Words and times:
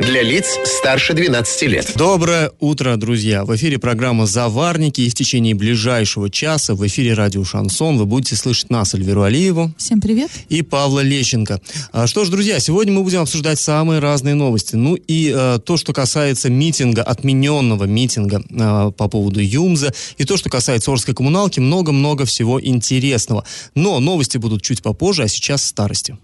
Для 0.00 0.22
лиц 0.22 0.58
старше 0.64 1.12
12 1.12 1.62
лет. 1.64 1.92
Доброе 1.94 2.52
утро, 2.58 2.96
друзья! 2.96 3.44
В 3.44 3.54
эфире 3.56 3.78
программа 3.78 4.24
«Заварники» 4.24 5.02
и 5.02 5.10
в 5.10 5.14
течение 5.14 5.54
ближайшего 5.54 6.30
часа 6.30 6.74
в 6.74 6.86
эфире 6.86 7.12
радио 7.12 7.44
«Шансон» 7.44 7.98
вы 7.98 8.06
будете 8.06 8.34
слышать 8.34 8.70
нас, 8.70 8.94
Эльвиру 8.94 9.24
Алиеву. 9.24 9.70
Всем 9.76 10.00
привет. 10.00 10.30
И 10.48 10.62
Павла 10.62 11.00
Лещенко. 11.00 11.60
А, 11.92 12.06
что 12.06 12.24
ж, 12.24 12.30
друзья, 12.30 12.58
сегодня 12.60 12.94
мы 12.94 13.02
будем 13.02 13.20
обсуждать 13.20 13.60
самые 13.60 14.00
разные 14.00 14.34
новости. 14.34 14.74
Ну 14.74 14.94
и 14.94 15.34
э, 15.36 15.58
то, 15.62 15.76
что 15.76 15.92
касается 15.92 16.48
митинга, 16.48 17.02
отмененного 17.02 17.84
митинга 17.84 18.42
э, 18.48 18.92
по 18.96 19.06
поводу 19.08 19.40
ЮМЗа, 19.42 19.92
и 20.16 20.24
то, 20.24 20.38
что 20.38 20.48
касается 20.48 20.90
Орской 20.90 21.14
коммуналки, 21.14 21.60
много-много 21.60 22.24
всего 22.24 22.58
интересного. 22.58 23.44
Но 23.74 24.00
новости 24.00 24.38
будут 24.38 24.62
чуть 24.62 24.80
попозже, 24.82 25.24
а 25.24 25.28
сейчас 25.28 25.62
старости. 25.62 26.16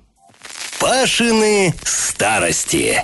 Пашины 0.81 1.75
старости. 1.85 3.03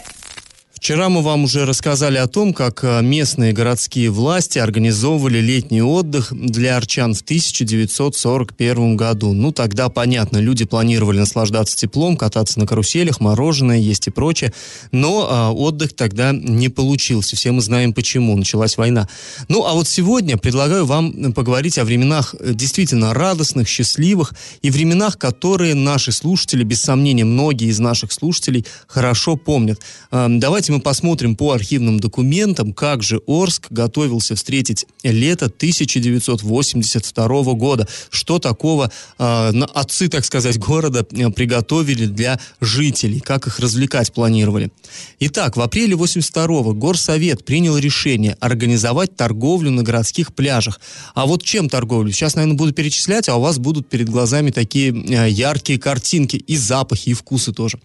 Вчера 0.83 1.09
мы 1.09 1.23
вам 1.23 1.45
уже 1.45 1.65
рассказали 1.65 2.19
о 2.19 2.27
том, 2.27 2.53
как 2.53 2.83
э, 2.83 3.03
местные 3.03 3.53
городские 3.53 4.11
власти 4.11 4.59
организовывали 4.59 5.39
летний 5.39 5.81
отдых 5.81 6.33
для 6.33 6.77
арчан 6.77 7.15
в 7.15 7.21
1941 7.21 8.97
году. 8.97 9.33
Ну, 9.33 9.53
тогда 9.53 9.89
понятно, 9.91 10.39
люди 10.39 10.65
планировали 10.65 11.21
наслаждаться 11.21 11.77
теплом, 11.77 12.17
кататься 12.17 12.59
на 12.59 12.67
каруселях, 12.67 13.21
мороженое, 13.21 13.79
есть 13.79 14.09
и 14.09 14.11
прочее. 14.11 14.53
Но 14.91 15.29
а, 15.31 15.53
отдых 15.53 15.95
тогда 15.95 16.33
не 16.33 16.69
получился. 16.69 17.37
Все 17.37 17.53
мы 17.53 17.61
знаем 17.61 17.93
почему. 17.93 18.37
Началась 18.37 18.77
война. 18.77 19.09
Ну, 19.47 19.65
а 19.65 19.75
вот 19.75 19.87
сегодня 19.87 20.37
предлагаю 20.37 20.85
вам 20.85 21.33
поговорить 21.33 21.79
о 21.79 21.85
временах 21.85 22.35
э, 22.41 22.55
действительно 22.55 23.15
радостных, 23.15 23.69
счастливых 23.69 24.35
и 24.63 24.71
временах, 24.71 25.17
которые 25.17 25.77
наши 25.77 26.11
слушатели, 26.11 26.65
без 26.65 26.83
сомнения, 26.83 27.25
многие 27.25 27.69
из 27.69 27.79
наших 27.79 28.11
слушателей 28.11 28.67
хорошо 28.89 29.37
помнят. 29.37 29.81
Э, 30.11 30.27
давайте 30.29 30.72
мы 30.73 30.81
посмотрим 30.81 31.37
по 31.37 31.53
архивным 31.53 32.01
документам, 32.01 32.73
как 32.73 33.03
же 33.03 33.21
Орск 33.27 33.67
готовился 33.71 34.35
встретить 34.35 34.87
лето 35.03 35.47
1982 35.47 37.43
года. 37.53 37.87
Что 38.09 38.39
такого 38.39 38.91
э, 39.19 39.53
отцы, 39.75 40.09
так 40.09 40.25
сказать, 40.25 40.59
города 40.59 41.07
э, 41.11 41.31
приготовили 41.31 42.07
для 42.07 42.41
жителей, 42.61 43.21
как 43.21 43.47
их 43.47 43.59
развлекать 43.59 44.15
планировали. 44.15 44.73
Итак, 45.21 45.59
в 45.59 45.61
апреле 45.61 45.95
82 45.95 46.73
Горсовет 46.73 47.45
принял 47.45 47.77
решение 47.77 48.39
организовать 48.41 49.15
торговлю 49.15 49.71
на 49.71 49.83
городских 49.83 50.35
пляжах. 50.35 50.81
А 51.15 51.27
вот 51.27 51.43
чем 51.43 51.69
торговлю? 51.69 52.13
Сейчас, 52.13 52.35
наверное, 52.35 52.57
буду 52.57 52.73
перечислять, 52.73 53.29
а 53.29 53.37
у 53.37 53.43
вас 53.43 53.59
будут 53.59 53.91
перед 53.91 54.09
глазами 54.09 54.51
такие 54.51 54.91
э, 54.93 55.29
яркие 55.29 55.79
картинки 55.79 56.37
и 56.37 56.57
запахи, 56.57 57.11
и 57.11 57.15
вкусы 57.15 57.53
тоже. 57.53 57.79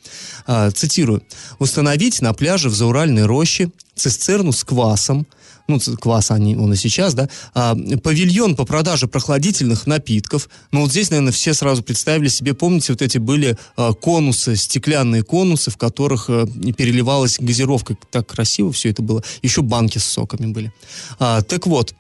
Э, 0.47 0.71
цитирую. 0.73 1.21
«Установить 1.59 2.21
на 2.21 2.31
пляже 2.31 2.69
в 2.69 2.77
Зауральной 2.78 3.25
роще 3.25 3.70
цистерну 3.95 4.52
с 4.52 4.64
квасом, 4.64 5.25
ну, 5.67 5.80
квас 5.80 6.31
они, 6.31 6.56
он 6.56 6.73
и 6.73 6.78
сейчас, 6.78 7.14
да, 7.14 7.28
а, 7.53 7.75
павильон 8.02 8.56
по 8.56 8.66
продаже 8.66 9.08
прохладительных 9.08 9.86
напитков. 9.86 10.50
Ну, 10.72 10.81
вот 10.81 10.92
здесь, 10.92 11.09
наверное, 11.09 11.33
все 11.33 11.53
сразу 11.53 11.83
представили 11.83 12.30
себе, 12.30 12.53
помните, 12.53 12.94
вот 12.94 13.02
эти 13.02 13.17
были 13.17 13.58
а, 13.75 13.94
конусы, 13.94 14.55
стеклянные 14.55 15.23
конусы, 15.23 15.72
в 15.72 15.78
которых 15.78 16.30
а, 16.30 16.45
переливалась 16.45 17.38
газировка. 17.39 17.98
Так 18.11 18.28
красиво 18.28 18.72
все 18.72 18.89
это 18.89 19.02
было. 19.02 19.23
Еще 19.42 19.61
банки 19.61 19.98
с 19.98 20.05
соками 20.05 20.48
были. 20.52 20.72
А, 21.20 21.42
так 21.42 21.67
вот, 21.67 21.94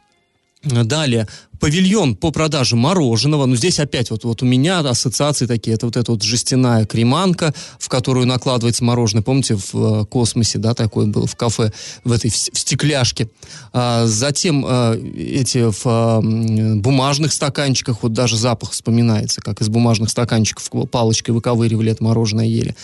Далее, 0.63 1.27
павильон 1.59 2.15
по 2.15 2.31
продаже 2.31 2.75
мороженого. 2.75 3.45
Ну, 3.45 3.55
здесь 3.55 3.79
опять 3.79 4.11
вот, 4.11 4.23
вот 4.23 4.41
у 4.41 4.45
меня 4.45 4.79
ассоциации 4.79 5.45
такие. 5.45 5.75
Это 5.75 5.85
вот 5.85 5.97
эта 5.97 6.11
вот 6.11 6.23
жестяная 6.23 6.85
креманка, 6.85 7.53
в 7.79 7.89
которую 7.89 8.27
накладывается 8.27 8.83
мороженое. 8.83 9.23
Помните, 9.23 9.55
в 9.55 10.01
э, 10.01 10.05
космосе, 10.05 10.59
да, 10.59 10.73
такой 10.73 11.07
был 11.07 11.25
в 11.25 11.35
кафе, 11.35 11.71
в 12.03 12.11
этой 12.11 12.29
в, 12.29 12.35
стекляшке. 12.35 13.29
А, 13.73 14.05
затем 14.05 14.65
а, 14.67 14.95
эти 14.95 15.69
в 15.69 15.81
а, 15.85 16.21
бумажных 16.21 17.33
стаканчиках, 17.33 18.03
вот 18.03 18.13
даже 18.13 18.37
запах 18.37 18.71
вспоминается, 18.71 19.41
как 19.41 19.61
из 19.61 19.69
бумажных 19.69 20.09
стаканчиков 20.09 20.69
палочкой 20.91 21.33
выковыривали 21.33 21.91
это 21.91 22.03
мороженое 22.03 22.45
ели. 22.45 22.75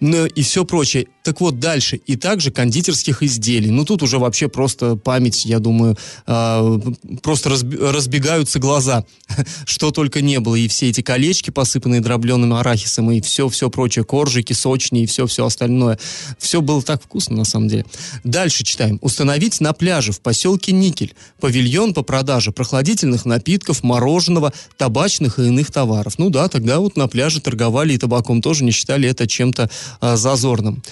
Ну, 0.00 0.26
и 0.26 0.42
все 0.42 0.64
прочее. 0.64 1.06
Так 1.22 1.40
вот, 1.40 1.58
дальше. 1.58 1.96
И 1.96 2.16
также 2.16 2.50
кондитерских 2.50 3.22
изделий. 3.22 3.70
Ну, 3.70 3.84
тут 3.84 4.02
уже 4.02 4.18
вообще 4.18 4.48
просто 4.48 4.96
память, 4.96 5.44
я 5.44 5.58
думаю, 5.58 5.96
а, 6.26 6.80
просто 7.22 7.50
разби 7.50 7.76
разбегается 7.76 8.21
разбегаются 8.22 8.58
глаза, 8.58 9.04
что 9.64 9.90
только 9.90 10.20
не 10.20 10.38
было, 10.40 10.54
и 10.54 10.68
все 10.68 10.88
эти 10.88 11.00
колечки, 11.00 11.50
посыпанные 11.50 12.00
дробленым 12.00 12.54
арахисом, 12.54 13.10
и 13.10 13.20
все-все 13.20 13.68
прочее, 13.68 14.04
коржики, 14.04 14.52
сочные, 14.52 15.04
и 15.04 15.06
все-все 15.06 15.44
остальное. 15.44 15.98
Все 16.38 16.60
было 16.60 16.82
так 16.82 17.02
вкусно, 17.02 17.36
на 17.36 17.44
самом 17.44 17.68
деле. 17.68 17.84
Дальше 18.24 18.64
читаем. 18.64 18.98
Установить 19.02 19.60
на 19.60 19.72
пляже 19.72 20.12
в 20.12 20.20
поселке 20.20 20.72
Никель 20.72 21.14
павильон 21.40 21.94
по 21.94 22.02
продаже 22.02 22.52
прохладительных 22.52 23.24
напитков, 23.24 23.82
мороженого, 23.82 24.52
табачных 24.76 25.38
и 25.38 25.46
иных 25.46 25.70
товаров. 25.70 26.18
Ну 26.18 26.30
да, 26.30 26.48
тогда 26.48 26.78
вот 26.78 26.96
на 26.96 27.08
пляже 27.08 27.40
торговали 27.40 27.94
и 27.94 27.98
табаком 27.98 28.40
тоже 28.40 28.64
не 28.64 28.70
считали 28.70 29.08
это 29.08 29.26
чем-то 29.26 29.68
а, 30.00 30.16
зазорным. 30.16 30.82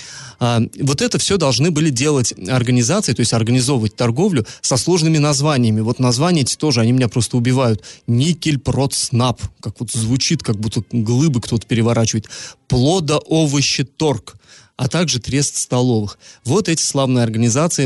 А, 0.41 0.63
вот 0.81 1.03
это 1.03 1.19
все 1.19 1.37
должны 1.37 1.71
были 1.71 1.91
делать 1.91 2.33
организации, 2.49 3.13
то 3.13 3.21
есть 3.21 3.35
организовывать 3.35 3.95
торговлю 3.95 4.47
со 4.63 4.79
сложными 4.79 5.19
названиями. 5.19 5.81
Вот 5.81 5.99
названия 5.99 6.41
эти 6.41 6.57
тоже, 6.57 6.81
они 6.81 6.93
меня 6.93 7.09
просто 7.09 7.20
убивают. 7.37 7.85
Никель 8.07 8.59
Процнап, 8.59 9.41
как 9.61 9.81
вот 9.81 9.91
звучит, 9.91 10.43
как 10.43 10.57
будто 10.57 10.83
глыбы 10.91 11.41
кто-то 11.41 11.67
переворачивает. 11.67 12.29
Плодоовощеторг 12.69 14.37
а 14.81 14.89
также 14.89 15.21
трест 15.21 15.59
столовых. 15.59 16.19
Вот 16.43 16.71
эти 16.71 16.83
славные 16.83 17.23
организации 17.23 17.85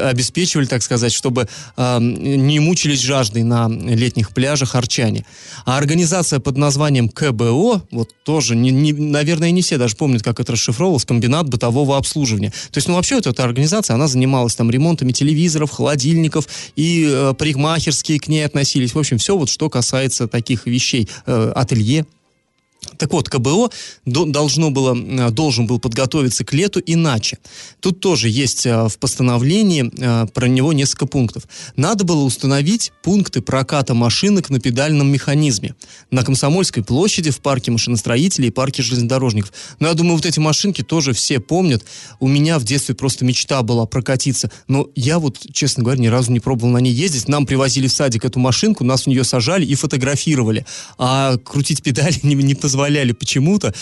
обеспечивали, 0.00 0.64
так 0.64 0.82
сказать, 0.82 1.12
чтобы 1.12 1.46
э, 1.76 1.98
не 2.00 2.58
мучились 2.58 3.00
жаждой 3.00 3.42
на 3.42 3.68
летних 3.68 4.30
пляжах 4.30 4.74
арчане. 4.74 5.26
А 5.66 5.76
организация 5.76 6.40
под 6.40 6.56
названием 6.56 7.10
КБО, 7.10 7.82
вот 7.90 8.14
тоже, 8.24 8.56
не, 8.56 8.70
не, 8.70 8.94
наверное, 8.94 9.50
не 9.50 9.60
все 9.60 9.76
даже 9.76 9.94
помнят, 9.94 10.22
как 10.22 10.40
это 10.40 10.52
расшифровывалось, 10.52 11.04
комбинат 11.04 11.50
бытового 11.50 11.98
обслуживания. 11.98 12.48
То 12.70 12.78
есть, 12.78 12.88
ну, 12.88 12.94
вообще, 12.94 13.16
вот 13.16 13.26
эта 13.26 13.44
организация, 13.44 13.92
она 13.92 14.08
занималась 14.08 14.54
там 14.54 14.70
ремонтами 14.70 15.12
телевизоров, 15.12 15.70
холодильников, 15.70 16.48
и 16.76 17.06
э, 17.10 17.34
парикмахерские 17.36 18.18
к 18.18 18.28
ней 18.28 18.46
относились. 18.46 18.94
В 18.94 18.98
общем, 18.98 19.18
все 19.18 19.36
вот, 19.36 19.50
что 19.50 19.68
касается 19.68 20.28
таких 20.28 20.64
вещей, 20.64 21.10
э, 21.26 21.52
ателье, 21.54 22.06
так 22.98 23.12
вот, 23.12 23.28
КБО 23.28 23.70
должно 24.04 24.70
было, 24.70 24.96
э, 24.96 25.30
должен 25.30 25.66
был 25.66 25.78
подготовиться 25.78 26.44
к 26.44 26.52
лету 26.52 26.80
иначе. 26.84 27.38
Тут 27.80 28.00
тоже 28.00 28.28
есть 28.28 28.66
э, 28.66 28.88
в 28.88 28.98
постановлении 28.98 29.90
э, 29.98 30.26
про 30.28 30.46
него 30.46 30.72
несколько 30.72 31.06
пунктов. 31.06 31.44
Надо 31.76 32.04
было 32.04 32.22
установить 32.22 32.92
пункты 33.02 33.40
проката 33.40 33.94
машинок 33.94 34.50
на 34.50 34.60
педальном 34.60 35.10
механизме 35.10 35.74
на 36.10 36.24
Комсомольской 36.24 36.84
площади, 36.84 37.30
в 37.30 37.40
парке 37.40 37.70
машиностроителей 37.70 38.48
и 38.48 38.50
парке 38.50 38.82
железнодорожников. 38.82 39.52
Но 39.80 39.88
я 39.88 39.94
думаю, 39.94 40.16
вот 40.16 40.26
эти 40.26 40.38
машинки 40.38 40.82
тоже 40.82 41.12
все 41.12 41.40
помнят. 41.40 41.84
У 42.20 42.28
меня 42.28 42.58
в 42.58 42.64
детстве 42.64 42.94
просто 42.94 43.24
мечта 43.24 43.62
была 43.62 43.86
прокатиться. 43.86 44.50
Но 44.68 44.88
я 44.94 45.18
вот, 45.18 45.38
честно 45.52 45.82
говоря, 45.82 46.00
ни 46.00 46.08
разу 46.08 46.32
не 46.32 46.40
пробовал 46.40 46.72
на 46.72 46.78
ней 46.78 46.92
ездить. 46.92 47.28
Нам 47.28 47.46
привозили 47.46 47.88
в 47.88 47.92
садик 47.92 48.24
эту 48.24 48.38
машинку, 48.38 48.84
нас 48.84 49.04
в 49.04 49.06
нее 49.06 49.24
сажали 49.24 49.64
и 49.64 49.74
фотографировали. 49.74 50.66
А 50.98 51.36
крутить 51.38 51.82
педали 51.82 52.18
не, 52.22 52.34
не 52.34 52.54
позволяли 52.54 52.81
позволяли 52.82 53.12
почему-то, 53.12 53.72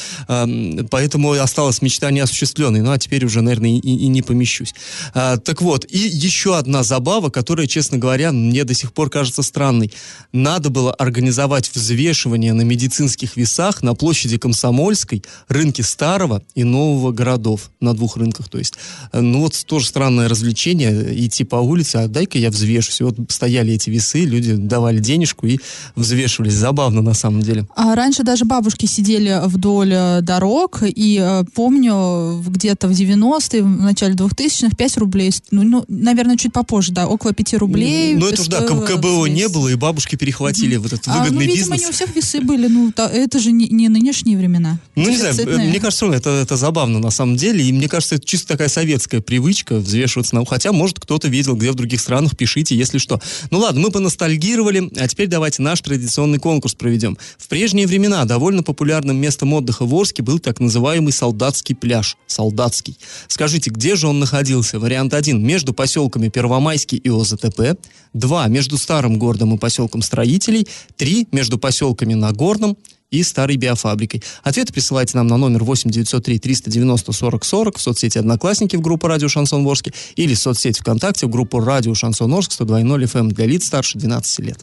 поэтому 0.90 1.32
осталась 1.32 1.80
мечта 1.80 2.10
неосуществленной. 2.10 2.82
Ну, 2.82 2.90
а 2.90 2.98
теперь 2.98 3.24
уже, 3.24 3.40
наверное, 3.40 3.70
и, 3.70 3.78
и 3.78 4.08
не 4.08 4.20
помещусь. 4.20 4.74
Э, 5.14 5.38
так 5.42 5.62
вот, 5.62 5.86
и 5.88 5.98
еще 5.98 6.58
одна 6.58 6.82
забава, 6.82 7.30
которая, 7.30 7.66
честно 7.66 7.96
говоря, 7.96 8.30
мне 8.30 8.64
до 8.64 8.74
сих 8.74 8.92
пор 8.92 9.08
кажется 9.08 9.42
странной. 9.42 9.90
Надо 10.32 10.68
было 10.68 10.92
организовать 10.92 11.70
взвешивание 11.74 12.52
на 12.52 12.60
медицинских 12.60 13.38
весах 13.38 13.82
на 13.82 13.94
площади 13.94 14.36
Комсомольской, 14.36 15.22
рынке 15.48 15.82
Старого 15.82 16.42
и 16.54 16.64
Нового 16.64 17.12
городов. 17.12 17.70
На 17.80 17.94
двух 17.94 18.18
рынках, 18.18 18.50
то 18.50 18.58
есть. 18.58 18.74
Ну, 19.14 19.40
вот 19.40 19.64
тоже 19.64 19.86
странное 19.86 20.28
развлечение, 20.28 21.24
идти 21.24 21.44
по 21.44 21.56
улице, 21.56 21.96
а 21.96 22.08
дай-ка 22.08 22.38
я 22.38 22.50
взвешусь. 22.50 23.00
Вот 23.00 23.16
стояли 23.28 23.72
эти 23.72 23.88
весы, 23.88 24.26
люди 24.26 24.56
давали 24.56 24.98
денежку 24.98 25.46
и 25.46 25.58
взвешивались. 25.96 26.52
Забавно, 26.52 27.00
на 27.00 27.14
самом 27.14 27.40
деле. 27.40 27.66
А 27.74 27.94
раньше 27.94 28.24
даже 28.24 28.44
бабушки 28.44 28.89
сидели 28.90 29.40
вдоль 29.44 29.92
э, 29.92 30.20
дорог, 30.22 30.82
и 30.82 31.18
э, 31.20 31.44
помню, 31.54 32.42
где-то 32.46 32.88
в 32.88 32.90
90-е, 32.90 33.62
в 33.62 33.66
начале 33.66 34.14
2000-х 34.14 34.76
5 34.76 34.96
рублей, 34.98 35.32
ну, 35.50 35.62
ну, 35.62 35.84
наверное, 35.88 36.36
чуть 36.36 36.52
попозже, 36.52 36.92
да, 36.92 37.06
около 37.06 37.32
5 37.32 37.54
рублей. 37.54 38.14
Ну, 38.14 38.26
это 38.26 38.42
же, 38.42 38.50
да, 38.50 38.60
КБО 38.60 39.26
не 39.26 39.48
было, 39.48 39.68
и 39.68 39.74
бабушки 39.74 40.16
перехватили 40.16 40.76
mm-hmm. 40.76 40.80
вот 40.80 40.92
этот 40.92 41.06
выгодный 41.06 41.28
а, 41.28 41.32
ну, 41.32 41.40
видимо, 41.40 41.56
бизнес. 41.56 41.80
не 41.80 41.86
у 41.86 41.92
всех 41.92 42.14
весы 42.14 42.40
были, 42.40 42.66
ну, 42.66 42.92
та, 42.92 43.08
это 43.08 43.38
же 43.38 43.52
не, 43.52 43.68
не 43.68 43.88
нынешние 43.88 44.36
времена. 44.36 44.78
Ну, 44.94 45.08
не 45.08 45.16
знаю, 45.16 45.34
мне 45.36 45.80
кажется, 45.80 46.06
это, 46.06 46.30
это 46.30 46.56
забавно 46.56 46.98
на 46.98 47.10
самом 47.10 47.36
деле, 47.36 47.64
и 47.64 47.72
мне 47.72 47.88
кажется, 47.88 48.16
это 48.16 48.26
чисто 48.26 48.48
такая 48.48 48.68
советская 48.68 49.20
привычка 49.20 49.76
взвешиваться 49.76 50.34
на... 50.34 50.44
Хотя, 50.44 50.72
может, 50.72 50.98
кто-то 50.98 51.28
видел, 51.28 51.54
где 51.54 51.70
в 51.70 51.74
других 51.74 52.00
странах, 52.00 52.36
пишите, 52.36 52.76
если 52.76 52.98
что. 52.98 53.20
Ну, 53.50 53.58
ладно, 53.58 53.80
мы 53.80 53.90
поностальгировали, 53.90 54.90
а 54.96 55.06
теперь 55.06 55.28
давайте 55.28 55.62
наш 55.62 55.80
традиционный 55.80 56.38
конкурс 56.38 56.74
проведем. 56.74 57.16
В 57.38 57.48
прежние 57.48 57.86
времена 57.86 58.24
довольно 58.24 58.62
популярным 58.80 59.18
местом 59.18 59.52
отдыха 59.52 59.84
в 59.84 59.94
Орске 59.94 60.22
был 60.22 60.38
так 60.38 60.58
называемый 60.58 61.12
Солдатский 61.12 61.74
пляж. 61.74 62.16
Солдатский. 62.26 62.96
Скажите, 63.28 63.68
где 63.68 63.94
же 63.94 64.08
он 64.08 64.20
находился? 64.20 64.78
Вариант 64.78 65.12
1. 65.12 65.38
Между 65.38 65.74
поселками 65.74 66.30
Первомайский 66.30 66.96
и 66.96 67.10
ОЗТП. 67.10 67.78
2. 68.14 68.46
Между 68.46 68.78
старым 68.78 69.18
городом 69.18 69.54
и 69.54 69.58
поселком 69.58 70.00
строителей. 70.00 70.66
3. 70.96 71.28
Между 71.30 71.58
поселками 71.58 72.14
Нагорном 72.14 72.78
и 73.10 73.22
старой 73.22 73.56
биофабрикой. 73.56 74.22
Ответы 74.42 74.72
присылайте 74.72 75.18
нам 75.18 75.26
на 75.26 75.36
номер 75.36 75.62
8 75.62 75.90
903 75.90 76.38
390 76.38 77.12
40 77.12 77.44
40 77.44 77.76
в 77.76 77.82
соцсети 77.82 78.16
«Одноклассники» 78.16 78.76
в 78.76 78.80
группу 78.80 79.08
«Радио 79.08 79.28
Шансон 79.28 79.66
Орске» 79.66 79.92
или 80.16 80.32
в 80.32 80.38
соцсети 80.38 80.80
ВКонтакте 80.80 81.26
в 81.26 81.28
группу 81.28 81.60
«Радио 81.60 81.92
Шансон 81.92 82.32
Орск» 82.32 82.52
102.0 82.58 83.02
FM 83.04 83.28
для 83.28 83.44
лиц 83.44 83.66
старше 83.66 83.98
12 83.98 84.38
лет. 84.38 84.58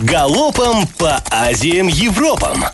Галопом 0.00 0.88
по 0.98 1.22
Азиям 1.30 1.86
Европам! 1.86 2.64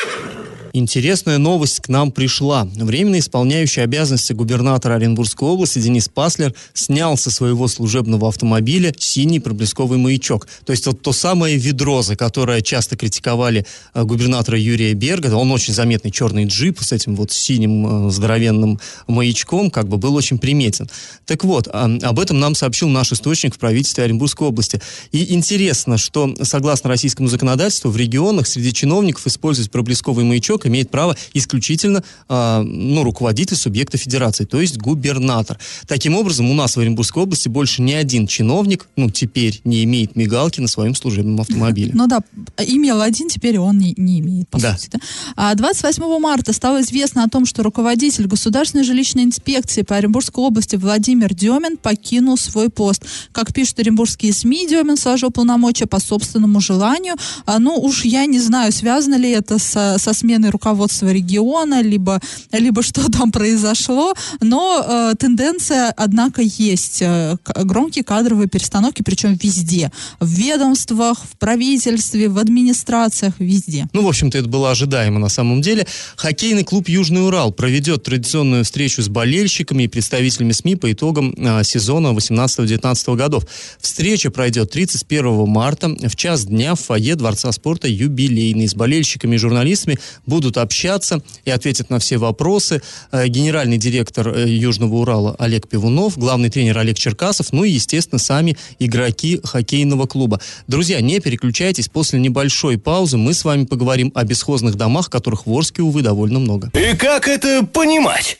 Thank 0.00 0.34
you. 0.34 0.47
Интересная 0.72 1.38
новость 1.38 1.80
к 1.80 1.88
нам 1.88 2.10
пришла. 2.10 2.64
Временно 2.74 3.18
исполняющий 3.18 3.80
обязанности 3.80 4.32
губернатора 4.32 4.94
Оренбургской 4.94 5.48
области 5.48 5.78
Денис 5.78 6.08
Паслер 6.08 6.54
снял 6.74 7.16
со 7.16 7.30
своего 7.30 7.68
служебного 7.68 8.28
автомобиля 8.28 8.94
синий 8.98 9.40
проблесковый 9.40 9.98
маячок. 9.98 10.46
То 10.64 10.72
есть 10.72 10.86
вот 10.86 11.00
то 11.02 11.12
самое 11.12 11.56
ведро, 11.56 12.02
за 12.02 12.16
которое 12.16 12.60
часто 12.60 12.96
критиковали 12.96 13.66
э, 13.94 14.02
губернатора 14.02 14.58
Юрия 14.58 14.94
Берга. 14.94 15.34
Он 15.34 15.50
очень 15.52 15.72
заметный 15.72 16.10
черный 16.10 16.44
джип 16.44 16.80
с 16.80 16.92
этим 16.92 17.16
вот 17.16 17.32
синим 17.32 18.08
э, 18.08 18.10
здоровенным 18.10 18.78
маячком, 19.06 19.70
как 19.70 19.88
бы 19.88 19.96
был 19.96 20.14
очень 20.14 20.38
приметен. 20.38 20.88
Так 21.24 21.44
вот, 21.44 21.68
а, 21.72 21.90
об 22.02 22.20
этом 22.20 22.40
нам 22.40 22.54
сообщил 22.54 22.88
наш 22.88 23.12
источник 23.12 23.54
в 23.54 23.58
правительстве 23.58 24.04
Оренбургской 24.04 24.48
области. 24.48 24.80
И 25.12 25.34
интересно, 25.34 25.98
что 25.98 26.34
согласно 26.42 26.88
российскому 26.88 27.28
законодательству 27.28 27.90
в 27.90 27.96
регионах 27.96 28.46
среди 28.46 28.72
чиновников 28.72 29.26
использовать 29.26 29.70
проблесковый 29.70 30.24
маячок 30.24 30.57
срок 30.58 30.66
имеет 30.66 30.90
право 30.90 31.16
исключительно 31.34 32.02
э, 32.28 32.62
ну, 32.62 33.04
руководитель 33.04 33.56
субъекта 33.56 33.96
федерации, 33.96 34.44
то 34.44 34.60
есть 34.60 34.78
губернатор. 34.78 35.58
Таким 35.86 36.16
образом, 36.16 36.50
у 36.50 36.54
нас 36.54 36.76
в 36.76 36.80
Оренбургской 36.80 37.22
области 37.22 37.48
больше 37.48 37.82
ни 37.82 37.92
один 37.92 38.26
чиновник, 38.26 38.88
ну, 38.96 39.10
теперь 39.10 39.60
не 39.64 39.84
имеет 39.84 40.16
мигалки 40.16 40.60
на 40.60 40.68
своем 40.68 40.94
служебном 40.94 41.40
автомобиле. 41.40 41.92
Ну 41.94 42.06
да, 42.06 42.20
имел 42.58 43.00
один, 43.00 43.28
теперь 43.28 43.58
он 43.58 43.78
не, 43.78 43.94
не 43.96 44.20
имеет, 44.20 44.48
по 44.48 44.58
да. 44.60 44.76
сути. 44.76 44.90
Да? 44.92 44.98
А 45.36 45.54
28 45.54 46.18
марта 46.18 46.52
стало 46.52 46.80
известно 46.80 47.24
о 47.24 47.28
том, 47.28 47.46
что 47.46 47.62
руководитель 47.62 48.26
Государственной 48.26 48.84
жилищной 48.84 49.24
инспекции 49.24 49.82
по 49.82 49.96
Оренбургской 49.96 50.42
области 50.42 50.76
Владимир 50.76 51.34
Демин 51.34 51.76
покинул 51.76 52.36
свой 52.36 52.68
пост. 52.68 53.04
Как 53.32 53.52
пишут 53.52 53.78
оренбургские 53.78 54.32
СМИ, 54.32 54.68
Демин 54.68 54.96
сложил 54.96 55.30
полномочия 55.30 55.86
по 55.86 56.00
собственному 56.00 56.60
желанию. 56.60 57.14
А, 57.46 57.58
ну, 57.58 57.76
уж 57.76 58.04
я 58.04 58.26
не 58.26 58.40
знаю, 58.40 58.72
связано 58.72 59.16
ли 59.16 59.30
это 59.30 59.58
со, 59.58 59.96
со 59.98 60.12
сменой 60.12 60.47
стороны 60.48 60.50
руководства 60.50 61.12
региона, 61.12 61.82
либо, 61.82 62.20
либо 62.52 62.82
что 62.82 63.10
там 63.10 63.30
произошло, 63.32 64.14
но 64.40 64.84
э, 64.86 65.14
тенденция, 65.18 65.92
однако, 65.96 66.42
есть. 66.42 67.02
Э, 67.02 67.36
громкие 67.64 68.04
кадровые 68.04 68.48
перестановки, 68.48 69.02
причем 69.02 69.38
везде. 69.42 69.90
В 70.20 70.28
ведомствах, 70.28 71.18
в 71.18 71.36
правительстве, 71.38 72.28
в 72.28 72.38
администрациях, 72.38 73.34
везде. 73.38 73.88
Ну, 73.92 74.02
в 74.02 74.08
общем-то, 74.08 74.38
это 74.38 74.48
было 74.48 74.70
ожидаемо 74.70 75.18
на 75.18 75.28
самом 75.28 75.60
деле. 75.60 75.86
Хоккейный 76.16 76.64
клуб 76.64 76.88
«Южный 76.88 77.26
Урал» 77.26 77.52
проведет 77.52 78.04
традиционную 78.04 78.64
встречу 78.64 79.02
с 79.02 79.08
болельщиками 79.08 79.84
и 79.84 79.88
представителями 79.88 80.52
СМИ 80.52 80.76
по 80.76 80.90
итогам 80.90 81.34
э, 81.36 81.64
сезона 81.64 82.08
18-19 82.08 83.16
годов. 83.16 83.44
Встреча 83.80 84.30
пройдет 84.30 84.70
31 84.70 85.46
марта 85.48 85.88
в 85.88 86.16
час 86.16 86.46
дня 86.46 86.74
в 86.74 86.80
фойе 86.80 87.14
Дворца 87.14 87.52
спорта 87.52 87.88
«Юбилейный». 87.88 88.68
С 88.68 88.74
болельщиками 88.74 89.34
и 89.34 89.38
журналистами 89.38 89.98
будут 90.26 90.37
будут 90.38 90.56
общаться 90.56 91.20
и 91.44 91.50
ответят 91.50 91.90
на 91.90 91.98
все 91.98 92.16
вопросы. 92.16 92.80
Э, 93.10 93.26
генеральный 93.26 93.76
директор 93.76 94.28
э, 94.28 94.48
Южного 94.48 94.94
Урала 94.94 95.34
Олег 95.36 95.68
Пивунов, 95.68 96.16
главный 96.16 96.48
тренер 96.48 96.78
Олег 96.78 96.96
Черкасов, 96.96 97.52
ну 97.52 97.64
и, 97.64 97.70
естественно, 97.70 98.20
сами 98.20 98.56
игроки 98.78 99.40
хоккейного 99.42 100.06
клуба. 100.06 100.40
Друзья, 100.68 101.00
не 101.00 101.18
переключайтесь, 101.18 101.88
после 101.88 102.20
небольшой 102.20 102.78
паузы 102.78 103.16
мы 103.16 103.34
с 103.34 103.44
вами 103.44 103.64
поговорим 103.64 104.12
о 104.14 104.22
бесхозных 104.22 104.76
домах, 104.76 105.10
которых 105.10 105.44
в 105.46 105.52
Орске, 105.52 105.82
увы, 105.82 106.02
довольно 106.02 106.38
много. 106.38 106.70
И 106.72 106.96
как 106.96 107.26
это 107.26 107.66
понимать? 107.66 108.38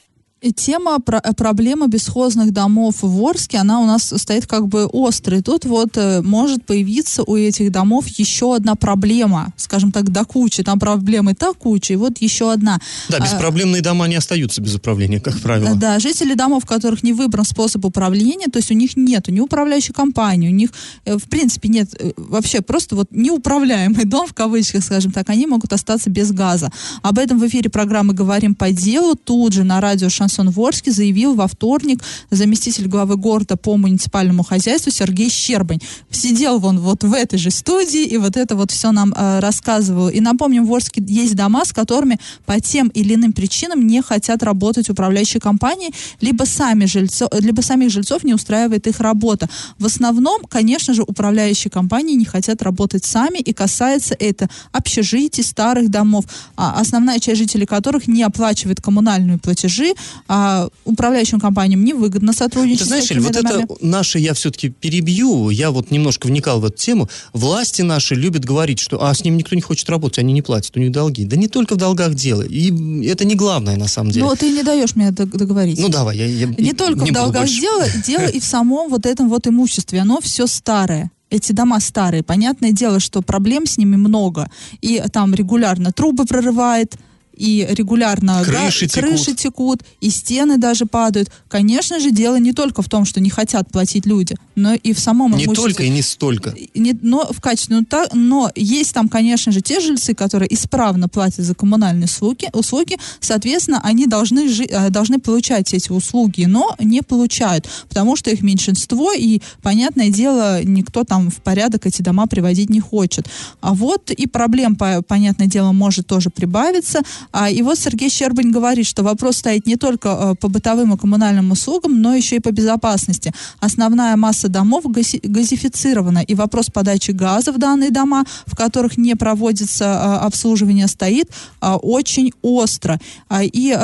Тема 0.55 0.99
про 1.00 1.20
э, 1.23 1.32
проблемы 1.32 1.88
бесхозных 1.88 2.52
домов 2.52 2.96
в 3.02 3.26
Орске, 3.26 3.58
она 3.58 3.81
у 3.81 3.87
нас 3.87 4.14
стоит 4.17 4.46
как 4.46 4.69
бы 4.69 4.88
острой. 4.93 5.43
Тут 5.43 5.64
вот 5.64 5.96
э, 5.96 6.23
может 6.23 6.64
появиться 6.64 7.23
у 7.25 7.37
этих 7.37 7.73
домов 7.73 8.06
еще 8.08 8.55
одна 8.55 8.75
проблема, 8.75 9.52
скажем 9.56 9.93
так, 9.93 10.11
до 10.11 10.25
кучи. 10.25 10.62
Там 10.62 10.79
проблемы 10.79 11.35
так 11.35 11.56
куча, 11.56 11.94
и 11.94 11.96
вот 11.96 12.19
еще 12.19 12.52
одна. 12.52 12.79
Да, 13.08 13.19
беспроблемные 13.19 13.81
а, 13.81 13.85
дома 13.85 14.06
не 14.06 14.17
остаются 14.17 14.62
без 14.62 14.75
управления, 14.75 15.20
как 15.20 15.38
правило. 15.40 15.75
Да, 15.75 15.99
жители 15.99 16.35
домов, 16.35 16.67
которых 16.67 17.02
не 17.02 17.12
выбран 17.12 17.44
способ 17.44 17.85
управления, 17.85 18.46
то 18.46 18.58
есть 18.58 18.70
у 18.70 18.75
них 18.75 18.96
нет 18.96 19.29
ни 19.29 19.40
управляющей 19.40 19.93
компании, 19.93 20.49
у 20.49 20.55
них 20.55 20.70
э, 21.05 21.17
в 21.17 21.25
принципе 21.25 21.69
нет 21.69 21.88
вообще 22.17 22.61
просто 22.61 22.94
вот 22.94 23.08
неуправляемый 23.11 24.05
дом, 24.05 24.26
в 24.29 24.35
кавычках, 24.35 24.85
скажем 24.85 25.11
так, 25.11 25.29
они 25.31 25.46
могут 25.46 25.73
остаться 25.73 26.11
без 26.11 26.31
газа. 26.31 26.70
Об 27.02 27.19
этом 27.19 27.38
в 27.38 27.46
эфире 27.46 27.70
программы 27.70 28.14
«Говорим 28.14 28.55
по 28.55 28.70
делу». 28.70 29.17
Тут 29.17 29.52
же 29.52 29.64
на 29.64 29.81
радио 29.81 30.08
«Шансон 30.08 30.27
Шансон 30.28 30.50
Ворске 30.50 30.90
заявил 30.90 31.34
во 31.34 31.46
вторник 31.46 32.02
заместитель 32.30 32.86
главы 32.86 33.16
города 33.16 33.56
по 33.56 33.76
муниципальному 33.76 34.42
хозяйству 34.42 34.92
Сергей 34.92 35.30
Щербань. 35.30 35.80
Сидел 36.10 36.64
он 36.64 36.80
вот 36.80 37.02
в 37.02 37.12
этой 37.14 37.38
же 37.38 37.50
студии 37.50 38.04
и 38.04 38.19
вот 38.19 38.36
это 38.36 38.54
вот 38.54 38.70
все 38.70 38.92
нам 38.92 39.14
э, 39.16 39.40
рассказывал. 39.40 40.08
И 40.08 40.20
напомним, 40.20 40.66
в 40.66 40.75
Орске 40.75 41.02
есть 41.06 41.34
дома, 41.34 41.64
с 41.64 41.72
которыми 41.72 42.19
по 42.44 42.60
тем 42.60 42.88
или 42.88 43.14
иным 43.14 43.32
причинам 43.32 43.86
не 43.86 44.02
хотят 44.02 44.42
работать 44.42 44.90
управляющие 44.90 45.40
компании, 45.40 45.90
либо 46.20 46.44
сами 46.44 46.84
жильцов, 46.84 47.30
либо 47.40 47.62
самих 47.62 47.90
жильцов 47.90 48.25
не 48.25 48.34
устраивает 48.34 48.86
их 48.86 49.00
работа. 49.00 49.48
В 49.78 49.86
основном, 49.86 50.42
конечно 50.44 50.92
же, 50.92 51.02
управляющие 51.02 51.70
компании 51.70 52.14
не 52.14 52.26
хотят 52.26 52.62
работать 52.62 53.04
сами, 53.04 53.38
и 53.38 53.52
касается 53.52 54.14
это 54.19 54.48
общежитий, 54.72 55.42
старых 55.42 55.88
домов, 55.90 56.25
а 56.56 56.78
основная 56.80 57.19
часть 57.19 57.38
жителей 57.38 57.66
которых 57.66 58.08
не 58.08 58.22
оплачивает 58.22 58.80
коммунальные 58.80 59.38
платежи, 59.38 59.94
а 60.26 60.69
управляющим 60.85 61.41
компаниям 61.41 61.85
невыгодно 61.85 62.33
сотрудничать. 62.33 62.81
Ты 62.81 62.87
знаешь, 62.87 63.11
вот 63.11 63.33
домами. 63.33 63.64
это 63.64 63.76
наши, 63.81 64.19
я 64.19 64.35
все-таки 64.35 64.71
перебью, 64.71 65.50
я 65.50 65.71
вот 65.71 65.90
немножко 65.90 66.26
вникал 66.26 66.61
в 66.61 66.64
эту 66.64 66.76
тему. 66.76 67.09
Власти 67.33 67.83
наши 67.83 68.14
любят 68.14 68.45
говорить, 68.45 68.81
что 68.81 69.02
а 69.02 69.14
с 69.14 69.25
ним 69.25 69.37
никто 69.37 69.54
не 69.54 69.62
хочет 69.62 69.88
работать, 69.90 70.19
они 70.19 70.33
не 70.33 70.42
платят, 70.42 70.76
у 70.76 70.81
них 70.81 70.92
долги. 70.92 71.25
Да 71.25 71.37
не 71.37 71.49
только 71.49 71.75
в 71.75 71.78
долгах 71.78 72.14
дело. 72.14 72.42
И 72.42 73.07
это 73.07 73.25
не 73.25 73.35
главное 73.35 73.76
на 73.76 73.88
самом 73.88 74.11
деле. 74.11 74.26
Ну, 74.26 74.35
ты 74.37 74.50
не 74.50 74.62
даешь 74.62 74.97
мне 74.97 75.11
договорить. 75.11 75.78
Ну, 75.78 75.88
давай, 75.88 76.16
я, 76.16 76.26
я 76.26 76.47
Не 76.47 76.73
только 76.73 77.04
не 77.04 77.11
в 77.11 77.14
долгах 77.14 77.49
дело, 77.49 77.85
дело 78.07 78.26
и 78.26 78.40
в 78.40 78.45
самом 78.45 78.88
вот 78.90 79.07
этом 79.07 79.28
вот 79.28 79.47
имуществе. 79.47 80.00
Оно 80.00 80.21
все 80.21 80.47
старое 80.47 81.11
эти 81.31 81.52
дома 81.52 81.81
старые. 81.81 82.23
Понятное 82.23 82.73
дело, 82.73 83.00
что 83.00 83.23
проблем 83.23 83.66
с 83.66 83.78
ними 83.78 83.97
много. 83.97 84.50
И 84.81 85.02
там 85.12 85.35
регулярно 85.35 85.92
трубы 85.92 86.25
прорывает, 86.25 86.97
и 87.38 87.66
регулярно 87.71 88.42
крыши, 88.45 88.87
да, 88.87 88.92
текут. 88.92 89.11
крыши 89.11 89.35
текут, 89.35 89.83
и 90.00 90.11
стены 90.11 90.59
даже 90.59 90.87
падают. 90.87 91.30
Конечно 91.49 92.00
же, 92.00 92.11
дело 92.11 92.37
не 92.37 92.52
только 92.52 92.83
в 92.83 92.88
том, 92.88 93.04
что 93.04 93.21
не 93.21 93.30
хотят 93.30 93.71
платить 93.71 94.07
люди, 94.07 94.37
но 94.54 94.75
и 94.75 94.92
в 94.92 94.99
самом 94.99 95.37
Не 95.37 95.47
только 95.47 95.85
и 95.85 95.88
не 95.88 96.02
столько. 96.02 96.54
Не, 96.75 96.99
но 97.02 97.28
в 97.30 97.40
качестве, 97.40 97.76
но, 97.76 97.85
та, 97.85 98.07
но 98.12 98.50
есть 98.54 98.92
там, 98.92 99.09
конечно 99.09 99.52
же, 99.52 99.61
те 99.61 99.80
жильцы, 99.80 100.14
которые 100.14 100.52
исправно 100.52 101.09
платят 101.09 101.45
за 101.45 101.54
коммунальные 101.54 102.07
услуги, 102.07 102.49
услуги 102.52 102.99
соответственно, 103.21 103.80
они 103.83 104.07
должны, 104.07 104.49
жи, 104.49 104.64
э, 104.64 104.90
должны 104.90 105.18
получать 105.18 105.73
эти 105.75 105.92
услуги, 105.92 106.45
но 106.45 106.75
не 106.78 107.02
получают, 107.02 107.68
потому 107.88 108.16
что 108.16 108.30
их 108.30 108.42
меньшинство, 108.42 109.12
и, 109.12 109.40
понятное 109.62 110.11
дело, 110.11 110.62
никто 110.64 111.04
там 111.04 111.30
в 111.30 111.37
порядок 111.37 111.87
эти 111.87 112.02
дома 112.02 112.26
приводить 112.26 112.71
не 112.71 112.80
хочет. 112.80 113.26
А 113.61 113.75
вот 113.75 114.11
и 114.11 114.26
проблем, 114.26 114.76
понятное 114.76 115.47
дело, 115.47 115.73
может 115.73 116.07
тоже 116.07 116.30
прибавиться. 116.30 117.00
А, 117.32 117.50
и 117.50 117.62
вот 117.62 117.78
Сергей 117.78 118.11
Щербань 118.11 118.50
говорит, 118.50 118.87
что 118.87 119.02
вопрос 119.02 119.38
стоит 119.38 119.66
не 119.66 119.76
только 119.76 120.12
а, 120.12 120.35
по 120.35 120.49
бытовым 120.49 120.94
и 120.94 120.99
коммунальным 120.99 121.50
услугам, 121.50 122.00
но 122.00 122.14
еще 122.14 122.37
и 122.37 122.40
по 122.40 122.50
безопасности. 122.50 123.32
Основная 123.61 124.16
масса 124.16 124.49
домов 124.49 124.85
гази- 124.87 125.20
газифицирована, 125.23 126.18
и 126.18 126.35
вопрос 126.35 126.70
подачи 126.70 127.12
газа 127.12 127.52
в 127.52 127.58
данные 127.58 127.90
дома, 127.90 128.25
в 128.47 128.56
которых 128.56 128.97
не 128.97 129.14
проводится 129.14 129.85
а, 129.87 130.26
обслуживание, 130.26 130.88
стоит 130.88 131.30
а, 131.61 131.76
очень 131.76 132.32
остро. 132.42 133.00
А, 133.28 133.42
и 133.42 133.76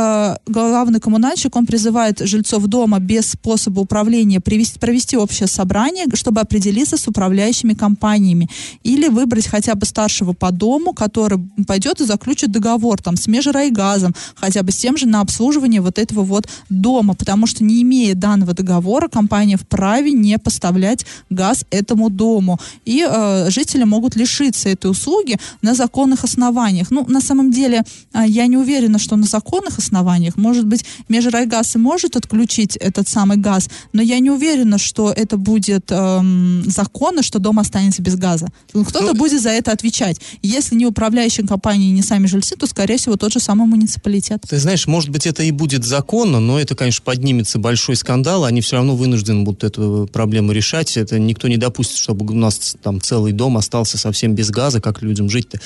главный 0.46 1.00
коммунальщик, 1.00 1.56
он 1.56 1.66
призывает 1.66 2.20
жильцов 2.20 2.64
дома 2.66 2.98
без 2.98 3.30
способа 3.30 3.80
управления 3.80 4.40
привести, 4.40 4.78
провести 4.78 5.16
общее 5.16 5.46
собрание, 5.46 6.06
чтобы 6.14 6.40
определиться 6.40 6.96
с 6.96 7.06
управляющими 7.08 7.74
компаниями. 7.74 8.48
Или 8.82 9.08
выбрать 9.08 9.46
хотя 9.46 9.74
бы 9.74 9.86
старшего 9.86 10.32
по 10.32 10.50
дому, 10.50 10.92
который 10.92 11.38
пойдет 11.66 12.00
и 12.00 12.04
заключит 12.04 12.50
договор 12.50 13.00
там 13.00 13.16
с 13.16 13.26
межрайгазом, 13.34 14.14
хотя 14.34 14.62
бы 14.62 14.72
с 14.72 14.76
тем 14.76 14.96
же 14.96 15.06
на 15.06 15.20
обслуживание 15.20 15.80
вот 15.80 15.98
этого 15.98 16.22
вот 16.22 16.48
дома, 16.70 17.14
потому 17.14 17.46
что 17.46 17.64
не 17.64 17.82
имея 17.82 18.14
данного 18.14 18.52
договора, 18.52 19.08
компания 19.08 19.56
вправе 19.56 20.12
не 20.12 20.38
поставлять 20.38 21.06
газ 21.30 21.64
этому 21.70 22.10
дому. 22.10 22.58
И 22.84 23.06
э, 23.08 23.50
жители 23.50 23.84
могут 23.84 24.16
лишиться 24.16 24.68
этой 24.68 24.90
услуги 24.90 25.36
на 25.62 25.74
законных 25.74 26.24
основаниях. 26.24 26.90
Ну, 26.90 27.04
на 27.08 27.20
самом 27.20 27.50
деле, 27.50 27.82
э, 28.12 28.24
я 28.26 28.46
не 28.46 28.56
уверена, 28.56 28.98
что 28.98 29.16
на 29.16 29.26
законных 29.26 29.78
основаниях. 29.78 30.36
Может 30.36 30.66
быть, 30.66 30.84
межрайгаз 31.08 31.76
и 31.76 31.78
может 31.78 32.16
отключить 32.16 32.76
этот 32.76 33.08
самый 33.08 33.36
газ, 33.36 33.68
но 33.92 34.02
я 34.02 34.18
не 34.20 34.30
уверена, 34.30 34.78
что 34.78 35.10
это 35.10 35.36
будет 35.36 35.90
эм, 35.90 36.62
законно, 36.66 37.22
что 37.22 37.38
дом 37.38 37.58
останется 37.58 38.02
без 38.02 38.16
газа. 38.16 38.46
Кто-то 38.68 39.12
Ну, 39.12 39.14
будет 39.14 39.42
за 39.42 39.50
это 39.50 39.72
отвечать. 39.72 40.20
Если 40.42 40.76
не 40.76 40.86
управляющая 40.86 41.46
компания, 41.46 41.90
не 41.90 42.02
сами 42.02 42.26
жильцы, 42.26 42.56
то, 42.56 42.66
скорее 42.66 42.96
всего, 42.96 43.16
тот 43.24 43.32
же 43.32 43.40
самый 43.40 43.66
муниципалитет. 43.66 44.42
Ты 44.46 44.58
знаешь, 44.58 44.86
может 44.86 45.08
быть, 45.08 45.26
это 45.26 45.42
и 45.42 45.50
будет 45.50 45.82
законно, 45.82 46.40
но 46.40 46.60
это, 46.60 46.74
конечно, 46.74 47.02
поднимется 47.02 47.58
большой 47.58 47.96
скандал, 47.96 48.44
они 48.44 48.60
все 48.60 48.76
равно 48.76 48.96
вынуждены 48.96 49.44
будут 49.44 49.64
эту 49.64 50.06
проблему 50.12 50.52
решать. 50.52 50.98
Это 50.98 51.18
никто 51.18 51.48
не 51.48 51.56
допустит, 51.56 51.96
чтобы 51.96 52.30
у 52.30 52.36
нас 52.36 52.76
там 52.82 53.00
целый 53.00 53.32
дом 53.32 53.56
остался 53.56 53.96
совсем 53.96 54.34
без 54.34 54.50
газа, 54.50 54.82
как 54.82 55.00
людям 55.00 55.30
жить-то. 55.30 55.58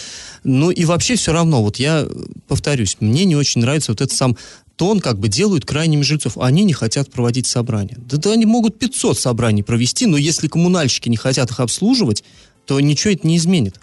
Ну 0.45 0.71
и 0.71 0.85
вообще 0.85 1.17
все 1.17 1.33
равно, 1.33 1.61
вот 1.61 1.81
я 1.81 2.07
э, 2.09 2.27
повторюсь, 2.47 2.97
мне 3.01 3.25
не 3.25 3.35
очень 3.35 3.61
нравится 3.61 3.91
вот 3.91 4.03
этот 4.03 4.17
сам 4.17 4.37
тон 4.77 5.01
как 5.01 5.19
бы 5.19 5.27
делают 5.27 5.65
крайними 5.65 6.03
жильцов. 6.03 6.39
Они 6.39 6.63
не 6.63 6.75
хотят 6.75 7.11
проводить 7.11 7.49
собрания. 7.49 7.99
Да, 8.09 8.19
да 8.19 8.31
они 8.31 8.47
могут 8.47 8.79
500 8.79 9.19
собраний 9.19 9.65
провести, 9.65 10.07
но 10.07 10.17
если 10.17 10.47
коммунальщики 10.47 11.09
не 11.09 11.17
хотят 11.17 11.51
их 11.51 11.59
обслуживать, 11.59 12.23
то 12.69 12.79
ничего 12.81 13.15
это 13.15 13.27
не 13.27 13.39
изменит. 13.39 13.81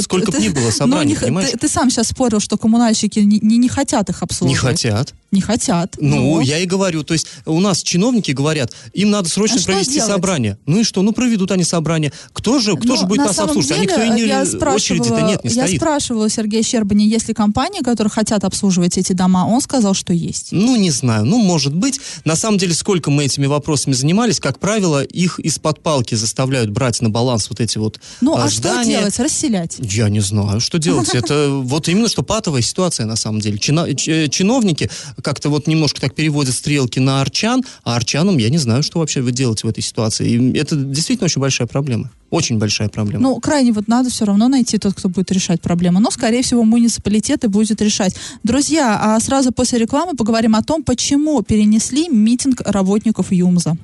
Сколько 0.00 0.30
бы 0.30 0.38
ты- 0.38 0.44
ни 0.44 0.48
было 0.48 0.64
ну, 0.66 0.70
собраний, 0.70 1.08
не 1.10 1.14
х- 1.16 1.26
понимаешь? 1.26 1.50
ты, 1.50 1.58
ты 1.58 1.68
сам 1.68 1.90
сейчас 1.90 2.06
спорил, 2.08 2.38
что 2.38 2.56
коммунальщики 2.56 3.18
не, 3.18 3.40
не, 3.40 3.58
не 3.58 3.68
хотят 3.68 4.08
их 4.08 4.20
Не 4.20 4.24
обслуживать. 4.24 4.60
хотят. 4.82 5.14
Не 5.30 5.40
хотят. 5.42 5.96
Ну, 6.00 6.40
я 6.40 6.58
и 6.58 6.64
говорю, 6.64 7.02
то 7.02 7.12
есть 7.12 7.26
у 7.44 7.60
нас 7.60 7.82
чиновники 7.82 8.30
говорят, 8.32 8.72
им 8.94 9.10
надо 9.10 9.28
срочно 9.28 9.56
А 9.56 9.60
что 9.60 9.72
провести 9.72 9.94
делать? 9.94 10.10
собрание. 10.10 10.58
Ну 10.66 10.80
и 10.80 10.84
что? 10.84 11.02
Ну 11.02 11.12
проведут 11.12 11.50
они 11.50 11.64
собрание. 11.64 12.12
Кто 12.32 12.58
же, 12.58 12.76
кто 12.76 12.88
Но 12.88 12.96
же 12.96 13.04
будет 13.06 13.18
на 13.18 13.24
нас 13.26 13.38
обслуживать? 13.38 13.70
а 13.70 13.74
деле, 13.74 13.86
никто 13.86 14.02
и 14.02 14.08
не 14.10 14.26
я 14.26 14.40
очереди-то 14.42 14.56
спрашивала- 14.56 15.28
нет, 15.28 15.44
не 15.44 15.50
Я 15.54 15.64
стоит. 15.66 15.80
спрашивала 15.80 16.30
Сергея 16.30 16.62
Щербани, 16.62 17.06
есть 17.06 17.28
ли 17.28 17.34
компании, 17.34 17.80
которые 17.80 18.10
хотят 18.10 18.44
обслуживать 18.44 18.96
эти 18.96 19.12
дома. 19.12 19.46
Он 19.46 19.60
сказал, 19.60 19.92
что 19.94 20.14
есть. 20.14 20.48
Ну, 20.52 20.76
не 20.76 20.90
знаю, 20.90 21.26
ну, 21.26 21.38
может 21.38 21.74
быть. 21.74 22.00
На 22.24 22.34
самом 22.34 22.56
деле, 22.58 22.72
сколько 22.74 23.10
мы 23.10 23.24
этими 23.26 23.44
вопросами 23.46 23.92
занимались, 23.92 24.40
как 24.40 24.58
правило, 24.58 25.02
их 25.04 25.38
из-под 25.40 25.82
палки 25.82 26.14
заставляют 26.14 26.70
брать 26.70 27.02
на 27.02 27.10
баланс 27.10 27.50
вот 27.50 27.60
эти 27.60 27.76
вот 27.76 28.00
Ну, 28.22 28.34
а, 28.34 28.44
а 28.44 28.48
что 28.50 28.60
здания. 28.62 28.98
делать? 29.00 29.18
Расселять. 29.18 29.76
Я 29.78 30.08
не 30.08 30.20
знаю, 30.20 30.60
что 30.60 30.78
делать. 30.78 31.08
Это 31.14 31.50
вот 31.50 31.86
именно 31.88 32.08
что 32.08 32.22
патовая 32.22 32.62
ситуация 32.62 33.04
на 33.04 33.16
самом 33.16 33.40
деле. 33.40 33.58
Ч- 33.58 34.28
чиновники 34.28 34.90
как-то 35.22 35.50
вот 35.50 35.66
немножко 35.66 36.00
так 36.00 36.14
переводят 36.14 36.54
стрелки 36.54 36.98
на 36.98 37.20
арчан, 37.20 37.64
а 37.84 37.96
арчанам 37.96 38.38
я 38.38 38.50
не 38.50 38.58
знаю, 38.58 38.82
что 38.82 38.98
вообще 38.98 39.20
вы 39.20 39.32
делаете 39.32 39.66
в 39.66 39.70
этой 39.70 39.82
ситуации. 39.82 40.28
И 40.28 40.58
это 40.58 40.76
действительно 40.76 41.26
очень 41.26 41.40
большая 41.40 41.66
проблема. 41.66 42.10
Очень 42.30 42.58
большая 42.58 42.88
проблема. 42.88 43.22
Ну, 43.22 43.40
крайне 43.40 43.72
вот 43.72 43.88
надо 43.88 44.10
все 44.10 44.24
равно 44.26 44.48
найти 44.48 44.78
тот, 44.78 44.94
кто 44.94 45.08
будет 45.08 45.32
решать 45.32 45.62
проблему. 45.62 45.98
Но, 45.98 46.10
скорее 46.10 46.42
всего, 46.42 46.62
муниципалитет 46.62 47.44
и 47.44 47.48
будет 47.48 47.80
решать. 47.80 48.14
Друзья, 48.42 48.98
а 49.00 49.20
сразу 49.20 49.50
после 49.50 49.78
рекламы 49.78 50.14
поговорим 50.14 50.54
о 50.54 50.62
том, 50.62 50.82
почему 50.82 51.42
перенесли 51.42 52.08
митинг 52.08 52.60
работников 52.64 53.32
ЮМЗа. 53.32 53.76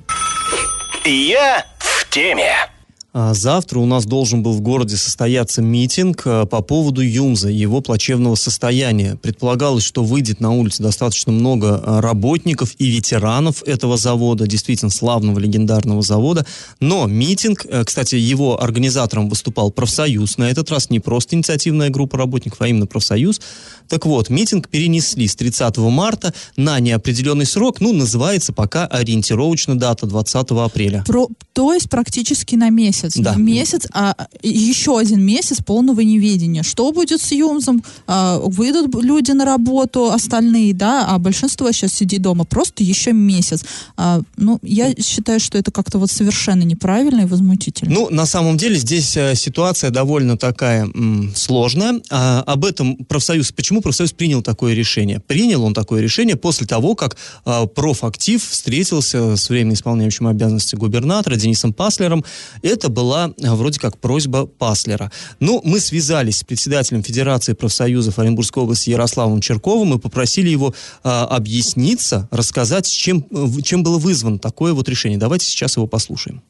Я 1.05 1.65
в 1.79 2.09
теме. 2.11 2.74
А 3.17 3.33
Завтра 3.33 3.79
у 3.79 3.85
нас 3.85 4.05
должен 4.05 4.43
был 4.43 4.51
в 4.51 4.59
городе 4.59 4.97
состояться 4.97 5.61
митинг 5.61 6.23
а, 6.25 6.45
по 6.45 6.61
поводу 6.61 7.01
ЮМЗа, 7.01 7.47
его 7.47 7.79
плачевного 7.79 8.35
состояния. 8.35 9.17
Предполагалось, 9.21 9.85
что 9.85 10.03
выйдет 10.03 10.41
на 10.41 10.51
улицу 10.51 10.83
достаточно 10.83 11.31
много 11.31 11.81
а, 11.81 12.01
работников 12.01 12.75
и 12.77 12.87
ветеранов 12.87 13.63
этого 13.63 13.95
завода, 13.95 14.47
действительно 14.47 14.91
славного 14.91 15.39
легендарного 15.39 16.01
завода. 16.01 16.45
Но 16.81 17.05
митинг, 17.05 17.65
э, 17.69 17.85
кстати, 17.85 18.15
его 18.15 18.61
организатором 18.61 19.29
выступал 19.29 19.71
профсоюз. 19.71 20.37
На 20.37 20.49
этот 20.49 20.69
раз 20.69 20.89
не 20.89 20.99
просто 20.99 21.37
инициативная 21.37 21.89
группа 21.89 22.17
работников, 22.17 22.59
а 22.59 22.67
именно 22.67 22.85
профсоюз. 22.85 23.39
Так 23.87 24.05
вот, 24.05 24.29
митинг 24.29 24.67
перенесли 24.67 25.29
с 25.29 25.37
30 25.37 25.77
марта 25.77 26.33
на 26.57 26.81
неопределенный 26.81 27.45
срок. 27.45 27.79
Ну, 27.79 27.93
называется 27.93 28.51
пока 28.51 28.87
ориентировочно 28.87 29.79
дата 29.79 30.05
20 30.05 30.51
апреля. 30.51 31.05
Про, 31.07 31.29
то 31.53 31.71
есть 31.73 31.89
практически 31.89 32.55
на 32.55 32.69
месяц. 32.69 33.04
Да. 33.15 33.35
Месяц, 33.35 33.87
а 33.93 34.15
еще 34.41 34.97
один 34.97 35.21
месяц 35.21 35.61
полного 35.61 36.01
неведения. 36.01 36.63
Что 36.63 36.91
будет 36.91 37.21
с 37.21 37.31
ЮМЗом? 37.31 37.83
А, 38.07 38.39
выйдут 38.39 38.93
люди 39.03 39.31
на 39.31 39.45
работу, 39.45 40.11
остальные, 40.11 40.73
да, 40.73 41.05
а 41.07 41.19
большинство 41.19 41.71
сейчас 41.71 41.93
сидит 41.93 42.21
дома. 42.21 42.45
Просто 42.45 42.83
еще 42.83 43.13
месяц. 43.13 43.65
А, 43.97 44.21
ну, 44.37 44.59
я 44.61 44.93
считаю, 44.95 45.39
что 45.39 45.57
это 45.57 45.71
как-то 45.71 45.99
вот 45.99 46.11
совершенно 46.11 46.63
неправильно 46.63 47.21
и 47.21 47.25
возмутительно. 47.25 47.93
Ну, 47.93 48.09
на 48.09 48.25
самом 48.25 48.57
деле 48.57 48.75
здесь 48.75 49.15
э, 49.17 49.35
ситуация 49.35 49.91
довольно 49.91 50.37
такая 50.37 50.83
м, 50.85 51.33
сложная. 51.35 52.01
А, 52.09 52.41
об 52.41 52.65
этом 52.65 52.97
профсоюз, 52.97 53.51
почему 53.51 53.81
профсоюз 53.81 54.11
принял 54.11 54.41
такое 54.41 54.73
решение? 54.73 55.19
Принял 55.19 55.63
он 55.63 55.73
такое 55.73 56.01
решение 56.01 56.35
после 56.35 56.67
того, 56.67 56.95
как 56.95 57.17
а, 57.45 57.65
профактив 57.65 58.43
встретился 58.43 59.35
с 59.35 59.49
временно 59.49 59.73
исполняющим 59.73 60.27
обязанности 60.27 60.75
губернатора 60.75 61.35
Денисом 61.35 61.73
Паслером. 61.73 62.23
Это 62.61 62.89
была 62.95 63.33
а, 63.43 63.55
вроде 63.55 63.79
как 63.79 63.99
просьба 63.99 64.47
Паслера. 64.47 65.11
Ну, 65.39 65.61
мы 65.63 65.79
связались 65.79 66.39
с 66.39 66.43
председателем 66.43 67.03
Федерации 67.03 67.53
профсоюзов 67.53 68.17
Оренбургской 68.17 68.63
области 68.63 68.89
Ярославом 68.89 69.41
Черковым 69.41 69.93
и 69.93 69.99
попросили 69.99 70.49
его 70.49 70.73
а, 71.03 71.25
объясниться, 71.25 72.27
рассказать, 72.31 72.89
чем, 72.89 73.25
э, 73.29 73.61
чем 73.61 73.83
было 73.83 73.99
вызвано 73.99 74.39
такое 74.39 74.73
вот 74.73 74.89
решение. 74.89 75.19
Давайте 75.19 75.45
сейчас 75.45 75.75
его 75.77 75.85
послушаем. 75.85 76.41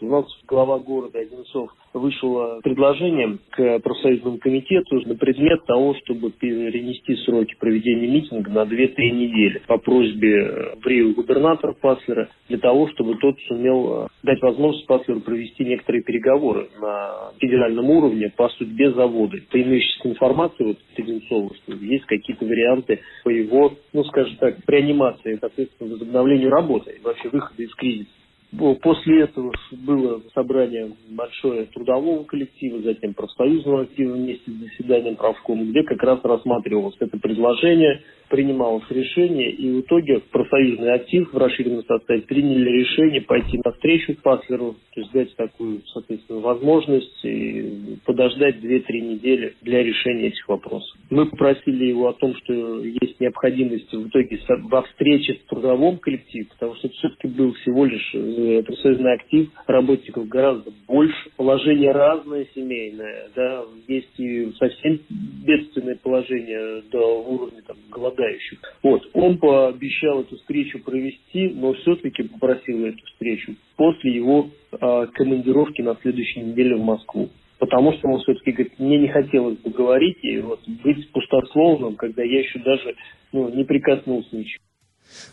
У 0.00 0.06
нас 0.06 0.24
глава 0.46 0.78
города 0.78 1.18
Одинцов 1.18 1.70
вышел 1.98 2.58
с 2.58 2.62
предложением 2.62 3.40
к 3.50 3.78
профсоюзному 3.80 4.38
комитету 4.38 5.00
на 5.06 5.14
предмет 5.14 5.64
того, 5.66 5.94
чтобы 6.04 6.30
перенести 6.30 7.16
сроки 7.24 7.54
проведения 7.58 8.06
митинга 8.06 8.50
на 8.50 8.62
2-3 8.64 8.94
недели 9.10 9.62
по 9.66 9.78
просьбе 9.78 10.74
брио 10.82 11.12
губернатора 11.12 11.72
Паслера 11.72 12.28
для 12.48 12.58
того, 12.58 12.88
чтобы 12.90 13.16
тот 13.16 13.36
сумел 13.48 14.04
э, 14.04 14.08
дать 14.22 14.40
возможность 14.42 14.86
Паслеру 14.86 15.20
провести 15.20 15.64
некоторые 15.64 16.02
переговоры 16.02 16.68
на 16.80 17.32
федеральном 17.38 17.90
уровне 17.90 18.32
по 18.36 18.48
судьбе 18.50 18.92
завода. 18.92 19.38
По 19.50 19.60
имеющейся 19.60 20.08
информации 20.08 20.64
вот, 20.64 20.76
от 20.76 20.98
Одинцова, 20.98 21.54
что 21.54 21.72
есть 21.74 22.04
какие-то 22.06 22.44
варианты 22.44 23.00
по 23.24 23.28
его, 23.28 23.72
ну 23.92 24.04
скажем 24.04 24.36
так, 24.36 24.56
реанимации, 24.66 25.38
соответственно, 25.40 25.92
возобновлению 25.92 26.50
работы 26.50 26.92
и 26.98 27.02
вообще 27.02 27.28
выхода 27.28 27.62
из 27.62 27.74
кризиса. 27.74 28.10
Бо- 28.58 28.74
После 28.76 29.22
этого 29.22 29.52
было 29.86 30.22
собрание 30.34 30.90
большое 31.10 31.66
трудового 31.66 32.24
коллектива, 32.24 32.80
затем 32.80 33.14
профсоюзного 33.14 33.82
актива 33.82 34.14
вместе 34.14 34.50
с 34.50 34.54
заседанием 34.54 35.16
правкома, 35.16 35.64
где 35.64 35.82
как 35.82 36.02
раз 36.02 36.20
рассматривалось 36.22 36.96
это 37.00 37.18
предложение, 37.18 38.02
принималось 38.28 38.84
решение, 38.90 39.50
и 39.50 39.70
в 39.70 39.80
итоге 39.80 40.20
профсоюзный 40.30 40.94
актив 40.94 41.32
в 41.32 41.36
расширенном 41.36 41.84
составе 41.84 42.22
приняли 42.22 42.68
решение 42.80 43.20
пойти 43.20 43.60
навстречу 43.64 44.16
Паслеру, 44.22 44.76
то 44.94 45.00
есть 45.00 45.12
дать 45.12 45.36
такую, 45.36 45.82
соответственно, 45.92 46.40
возможность 46.40 47.24
и 47.24 47.96
подождать 48.04 48.56
2-3 48.56 48.84
недели 49.00 49.54
для 49.62 49.82
решения 49.82 50.28
этих 50.28 50.48
вопросов. 50.48 50.96
Мы 51.10 51.26
попросили 51.26 51.86
его 51.86 52.08
о 52.08 52.14
том, 52.14 52.34
что 52.36 52.82
есть 52.82 53.20
необходимость 53.20 53.92
в 53.92 54.08
итоге 54.08 54.40
во 54.64 54.82
встрече 54.82 55.34
с 55.34 55.48
трудовым 55.48 55.98
коллективом, 55.98 56.48
потому 56.50 56.74
что 56.76 56.88
это 56.88 56.96
все-таки 56.96 57.28
был 57.28 57.52
всего 57.54 57.84
лишь 57.84 58.14
э, 58.46 58.62
профсоюзный 58.62 59.14
актив, 59.14 59.48
работников 59.66 60.28
гораздо 60.28 60.70
больше, 60.86 61.30
положение 61.36 61.92
разное 61.92 62.46
семейное, 62.54 63.28
да, 63.34 63.64
есть 63.88 64.18
и 64.18 64.52
совсем 64.58 65.00
бедственное 65.44 65.96
положение 65.96 66.82
до 66.90 67.22
уровня 67.22 67.62
там, 67.66 67.76
голодающих. 67.90 68.58
Вот, 68.82 69.08
он 69.12 69.38
пообещал 69.38 70.22
эту 70.22 70.36
встречу 70.36 70.82
провести, 70.82 71.48
но 71.48 71.72
все-таки 71.74 72.24
попросил 72.24 72.84
эту 72.84 73.04
встречу 73.06 73.54
после 73.76 74.12
его 74.12 74.48
а, 74.72 75.06
командировки 75.06 75.82
на 75.82 75.96
следующей 76.02 76.40
неделе 76.40 76.76
в 76.76 76.84
Москву. 76.84 77.28
потому 77.58 77.92
что 77.94 78.08
он 78.08 78.20
все-таки 78.20 78.52
говорит, 78.52 78.78
мне 78.78 78.98
не 78.98 79.08
хотелось 79.08 79.58
бы 79.58 79.70
говорить 79.70 80.18
и 80.22 80.38
вот 80.38 80.60
быть 80.84 81.10
пустословным, 81.10 81.96
когда 81.96 82.22
я 82.22 82.40
еще 82.40 82.58
даже 82.60 82.94
ну, 83.32 83.48
не 83.48 83.64
прикоснулся 83.64 84.36
ничего. 84.36 84.62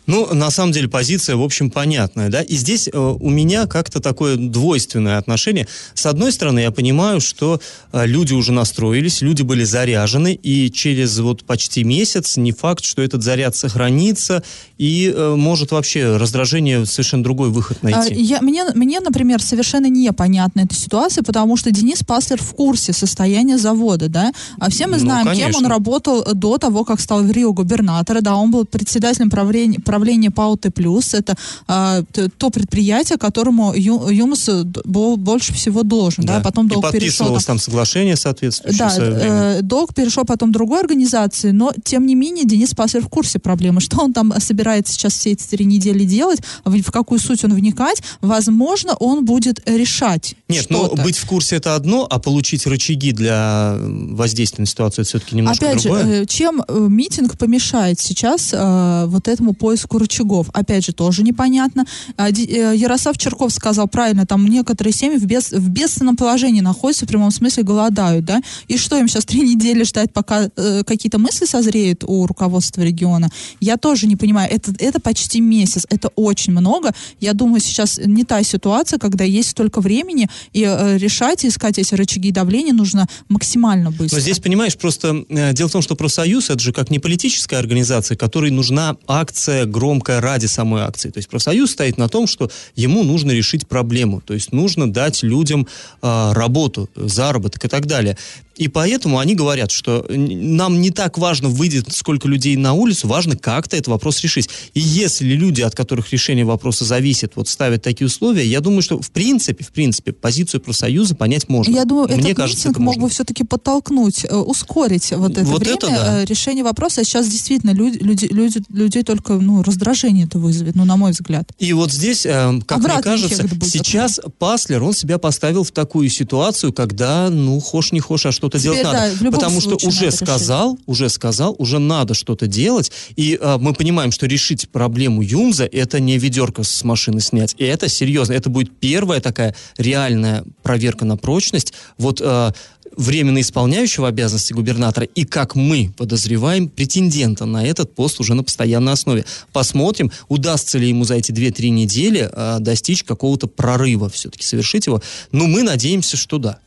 Ну, 0.05 0.33
на 0.33 0.51
самом 0.51 0.73
деле, 0.73 0.87
позиция, 0.89 1.35
в 1.35 1.41
общем, 1.41 1.69
понятная, 1.69 2.29
да, 2.29 2.41
и 2.41 2.55
здесь 2.55 2.89
э, 2.91 2.97
у 2.97 3.29
меня 3.29 3.67
как-то 3.67 4.01
такое 4.01 4.35
двойственное 4.35 5.17
отношение. 5.17 5.67
С 5.93 6.05
одной 6.05 6.31
стороны, 6.31 6.59
я 6.59 6.71
понимаю, 6.71 7.21
что 7.21 7.61
э, 7.91 8.05
люди 8.05 8.33
уже 8.33 8.51
настроились, 8.51 9.21
люди 9.21 9.43
были 9.43 9.63
заряжены, 9.63 10.33
и 10.33 10.69
через 10.71 11.19
вот 11.19 11.45
почти 11.45 11.83
месяц 11.83 12.35
не 12.37 12.51
факт, 12.51 12.83
что 12.83 13.01
этот 13.01 13.23
заряд 13.23 13.55
сохранится, 13.55 14.43
и 14.77 15.13
э, 15.15 15.35
может 15.35 15.71
вообще 15.71 16.17
раздражение 16.17 16.85
совершенно 16.85 17.23
другой 17.23 17.49
выход 17.49 17.77
А, 17.81 17.85
найти. 17.85 18.15
Я, 18.15 18.41
мне, 18.41 18.65
мне, 18.75 18.99
например, 18.99 19.41
совершенно 19.41 19.85
непонятна 19.85 20.61
эта 20.61 20.75
ситуация, 20.75 21.23
потому 21.23 21.55
что 21.55 21.71
Денис 21.71 22.03
Паслер 22.03 22.41
в 22.41 22.53
курсе 22.53 22.91
состояния 22.91 23.57
завода, 23.57 24.09
да? 24.09 24.33
А 24.59 24.69
все 24.69 24.87
мы 24.87 24.93
Ну, 24.93 24.99
знаем, 24.99 25.33
кем 25.35 25.55
он 25.55 25.65
работал 25.65 26.23
до 26.33 26.57
того, 26.57 26.83
как 26.83 26.99
стал 26.99 27.23
в 27.23 27.31
Рио 27.31 27.53
губернатора, 27.53 28.21
да, 28.21 28.35
он 28.35 28.51
был 28.51 28.65
председателем 28.65 29.29
правления, 29.29 29.72
правления 29.79 30.31
ПАО 30.31 30.55
Т+, 30.57 30.69
это 31.13 31.35
а, 31.67 32.03
то 32.37 32.49
предприятие, 32.49 33.17
которому 33.17 33.73
Ю- 33.73 34.09
ЮМС 34.09 34.45
д- 34.45 34.81
был 34.85 35.17
больше 35.17 35.53
всего 35.53 35.83
должен, 35.83 36.25
да, 36.25 36.39
потом 36.41 36.67
и 36.67 36.69
долг 36.69 36.91
перешел 36.91 36.99
подписывалось 37.27 37.45
там- 37.45 37.57
там 37.57 37.63
соглашение 37.63 38.15
соответствующее 38.15 38.87
да, 38.87 38.95
э, 38.97 39.61
долг 39.61 39.93
перешел 39.93 40.23
потом 40.25 40.51
другой 40.51 40.81
организации, 40.81 41.51
но 41.51 41.71
тем 41.83 42.05
не 42.05 42.15
менее 42.15 42.45
Денис 42.45 42.73
Паслер 42.73 43.03
в 43.03 43.09
курсе 43.09 43.39
проблемы. 43.39 43.81
Что 43.81 44.01
он 44.01 44.13
там 44.13 44.33
собирается 44.39 44.93
сейчас 44.93 45.13
все 45.13 45.31
эти 45.31 45.45
три 45.45 45.65
недели 45.65 46.03
делать, 46.05 46.39
в, 46.65 46.81
в 46.81 46.91
какую 46.91 47.19
суть 47.19 47.43
он 47.43 47.53
вникать, 47.53 48.01
возможно, 48.21 48.93
он 48.95 49.25
будет 49.25 49.61
решать 49.67 50.35
Нет, 50.47 50.67
ну 50.69 50.85
что-то. 50.85 51.01
быть 51.03 51.17
в 51.17 51.25
курсе 51.27 51.55
это 51.57 51.75
одно, 51.75 52.07
а 52.09 52.19
получить 52.19 52.65
рычаги 52.67 53.11
для 53.11 53.77
воздействия 53.79 54.61
на 54.63 54.65
ситуацию 54.65 55.03
это 55.03 55.09
все-таки 55.09 55.35
немножко 55.35 55.65
Опять 55.69 55.83
другое. 55.83 56.03
же, 56.03 56.23
э, 56.23 56.25
чем 56.25 56.63
э, 56.67 56.85
митинг 56.89 57.37
помешает 57.37 57.99
сейчас 57.99 58.49
э, 58.53 59.05
вот 59.07 59.27
этому 59.27 59.53
поиску 59.63 59.97
рычагов? 59.97 60.49
Опять 60.51 60.85
же, 60.85 60.91
тоже 60.91 61.23
непонятно. 61.23 61.85
А, 62.17 62.29
э, 62.29 62.75
Ярослав 62.75 63.17
Черков 63.17 63.53
сказал 63.53 63.87
правильно, 63.87 64.25
там 64.25 64.45
некоторые 64.45 64.93
семьи 64.93 65.17
в, 65.17 65.25
бес- 65.25 65.53
в 65.53 65.69
бедственном 65.69 66.17
положении 66.17 66.59
находятся, 66.59 67.05
в 67.05 67.07
прямом 67.07 67.31
смысле 67.31 67.63
голодают, 67.63 68.25
да? 68.25 68.41
И 68.67 68.77
что 68.77 68.97
им 68.97 69.07
сейчас 69.07 69.23
три 69.23 69.39
недели 69.51 69.83
ждать, 69.83 70.11
пока 70.11 70.49
э, 70.53 70.83
какие-то 70.85 71.17
мысли 71.17 71.45
созреют 71.45 72.03
у 72.05 72.27
руководства 72.27 72.81
региона? 72.81 73.29
Я 73.61 73.77
тоже 73.77 74.05
не 74.05 74.17
понимаю. 74.17 74.51
Это, 74.51 74.73
это 74.79 74.99
почти 74.99 75.39
месяц, 75.39 75.85
это 75.89 76.09
очень 76.17 76.51
много. 76.51 76.91
Я 77.21 77.33
думаю, 77.33 77.61
сейчас 77.61 78.01
не 78.03 78.25
та 78.25 78.43
ситуация, 78.43 78.99
когда 78.99 79.23
есть 79.23 79.51
столько 79.51 79.79
времени, 79.79 80.27
и 80.51 80.65
э, 80.67 80.97
решать, 80.97 81.45
искать 81.45 81.79
эти 81.79 81.95
рычаги 81.95 82.31
давления 82.31 82.73
нужно 82.73 83.07
максимально 83.29 83.91
быстро. 83.91 84.17
Но 84.17 84.21
здесь, 84.21 84.39
понимаешь, 84.39 84.75
просто 84.75 85.23
э, 85.29 85.53
дело 85.53 85.69
в 85.69 85.71
том, 85.71 85.81
что 85.81 85.95
профсоюз 85.95 86.49
это 86.49 86.59
же 86.59 86.73
как 86.73 86.91
не 86.91 86.99
политическая 86.99 87.55
организация, 87.55 88.17
которой 88.17 88.51
нужна 88.51 88.97
акция 89.07 89.42
громкая 89.65 90.21
ради 90.21 90.45
самой 90.45 90.83
акции. 90.83 91.09
То 91.09 91.17
есть 91.17 91.29
профсоюз 91.29 91.71
стоит 91.71 91.97
на 91.97 92.09
том, 92.09 92.27
что 92.27 92.49
ему 92.75 93.03
нужно 93.03 93.31
решить 93.31 93.67
проблему, 93.67 94.21
то 94.21 94.33
есть 94.33 94.51
нужно 94.51 94.91
дать 94.91 95.23
людям 95.23 95.67
э, 96.01 96.31
работу, 96.33 96.89
заработок 96.95 97.65
и 97.65 97.67
так 97.67 97.85
далее. 97.85 98.17
И 98.55 98.67
поэтому 98.67 99.19
они 99.19 99.35
говорят, 99.35 99.71
что 99.71 100.05
нам 100.09 100.81
не 100.81 100.91
так 100.91 101.17
важно, 101.17 101.49
выйдет 101.49 101.91
сколько 101.91 102.27
людей 102.27 102.55
на 102.55 102.73
улицу, 102.73 103.07
важно 103.07 103.35
как-то 103.35 103.75
этот 103.75 103.87
вопрос 103.87 104.21
решить. 104.21 104.49
И 104.73 104.79
если 104.79 105.33
люди, 105.33 105.61
от 105.61 105.75
которых 105.75 106.11
решение 106.11 106.45
вопроса 106.45 106.85
зависит, 106.85 107.33
вот 107.35 107.47
ставят 107.47 107.81
такие 107.81 108.07
условия, 108.07 108.45
я 108.45 108.61
думаю, 108.61 108.81
что 108.81 109.01
в 109.01 109.11
принципе, 109.11 109.63
в 109.63 109.71
принципе, 109.71 110.11
позицию 110.11 110.61
профсоюза 110.61 111.15
понять 111.15 111.49
можно. 111.49 111.71
Я 111.71 111.85
думаю, 111.85 112.07
Мне 112.07 112.31
этот 112.31 112.37
кажется, 112.37 112.69
митинг 112.69 112.75
это 112.75 112.81
мог 112.83 112.97
бы 112.97 113.09
все-таки 113.09 113.43
подтолкнуть, 113.43 114.25
э, 114.25 114.35
ускорить 114.35 115.11
вот 115.11 115.31
это 115.31 115.43
Вот 115.45 115.61
время 115.61 115.75
это 115.75 115.87
да. 115.87 116.21
э, 116.21 116.25
решения 116.25 116.63
вопроса. 116.63 117.01
А 117.01 117.03
сейчас 117.03 117.27
действительно 117.27 117.71
люди, 117.71 117.97
люди, 117.97 118.25
люди, 118.25 118.61
людей 118.69 119.03
только 119.03 119.33
ну, 119.33 119.63
раздражение 119.63 120.25
это 120.25 120.37
вызовет, 120.37 120.75
ну, 120.75 120.85
на 120.85 120.95
мой 120.95 121.11
взгляд. 121.11 121.49
И 121.59 121.73
вот 121.73 121.91
здесь, 121.91 122.25
э, 122.25 122.59
как 122.65 122.79
мне 122.79 122.87
Обратный 122.87 123.03
кажется, 123.03 123.41
эффект 123.41 123.55
будет. 123.55 123.71
сейчас 123.71 124.19
Паслер, 124.37 124.83
он 124.83 124.93
себя 124.93 125.17
поставил 125.17 125.63
в 125.63 125.71
такую 125.71 126.09
ситуацию, 126.09 126.71
когда, 126.71 127.29
ну, 127.29 127.59
хошь 127.59 127.91
не 127.91 127.99
хошь, 127.99 128.25
а 128.25 128.31
что-то 128.43 128.59
Теперь, 128.59 128.81
делать 128.81 128.83
да, 128.83 129.09
надо. 129.21 129.31
Потому 129.31 129.61
что 129.61 129.75
уже 129.75 129.85
надо 129.85 130.05
решить. 130.07 130.19
сказал, 130.19 130.77
уже 130.85 131.07
сказал, 131.07 131.55
уже 131.57 131.79
надо 131.79 132.13
что-то 132.13 132.45
делать. 132.45 132.91
И 133.15 133.37
э, 133.39 133.57
мы 133.57 133.73
понимаем, 133.73 134.11
что 134.11 134.25
решить 134.25 134.67
проблему 134.67 135.21
Юмза 135.21 135.63
это 135.65 136.01
не 136.01 136.17
ведерко 136.17 136.63
с 136.63 136.83
машины 136.83 137.21
снять. 137.21 137.55
И 137.57 137.63
это 137.63 137.87
серьезно. 137.87 138.33
Это 138.33 138.49
будет 138.49 138.77
первая 138.77 139.21
такая 139.21 139.55
реальная 139.77 140.43
проверка 140.61 141.05
на 141.05 141.15
прочность. 141.15 141.73
Вот 141.97 142.19
э, 142.21 142.51
временно 142.97 143.41
исполняющего 143.41 144.07
обязанности 144.07 144.53
губернатора 144.53 145.05
и, 145.05 145.25
как 145.25 145.55
мы 145.55 145.91
подозреваем, 145.97 146.69
претендента 146.69 147.45
на 147.45 147.65
этот 147.65 147.93
пост 147.95 148.19
уже 148.19 148.33
на 148.33 148.43
постоянной 148.43 148.93
основе. 148.93 149.25
Посмотрим, 149.51 150.11
удастся 150.27 150.77
ли 150.77 150.89
ему 150.89 151.05
за 151.05 151.15
эти 151.15 151.31
2-3 151.31 151.69
недели 151.69 152.29
э, 152.31 152.57
достичь 152.59 153.03
какого-то 153.03 153.47
прорыва, 153.47 154.09
все-таки 154.09 154.43
совершить 154.43 154.87
его. 154.87 155.01
Но 155.31 155.47
мы 155.47 155.63
надеемся, 155.63 156.17
что 156.17 156.37
да. 156.37 156.59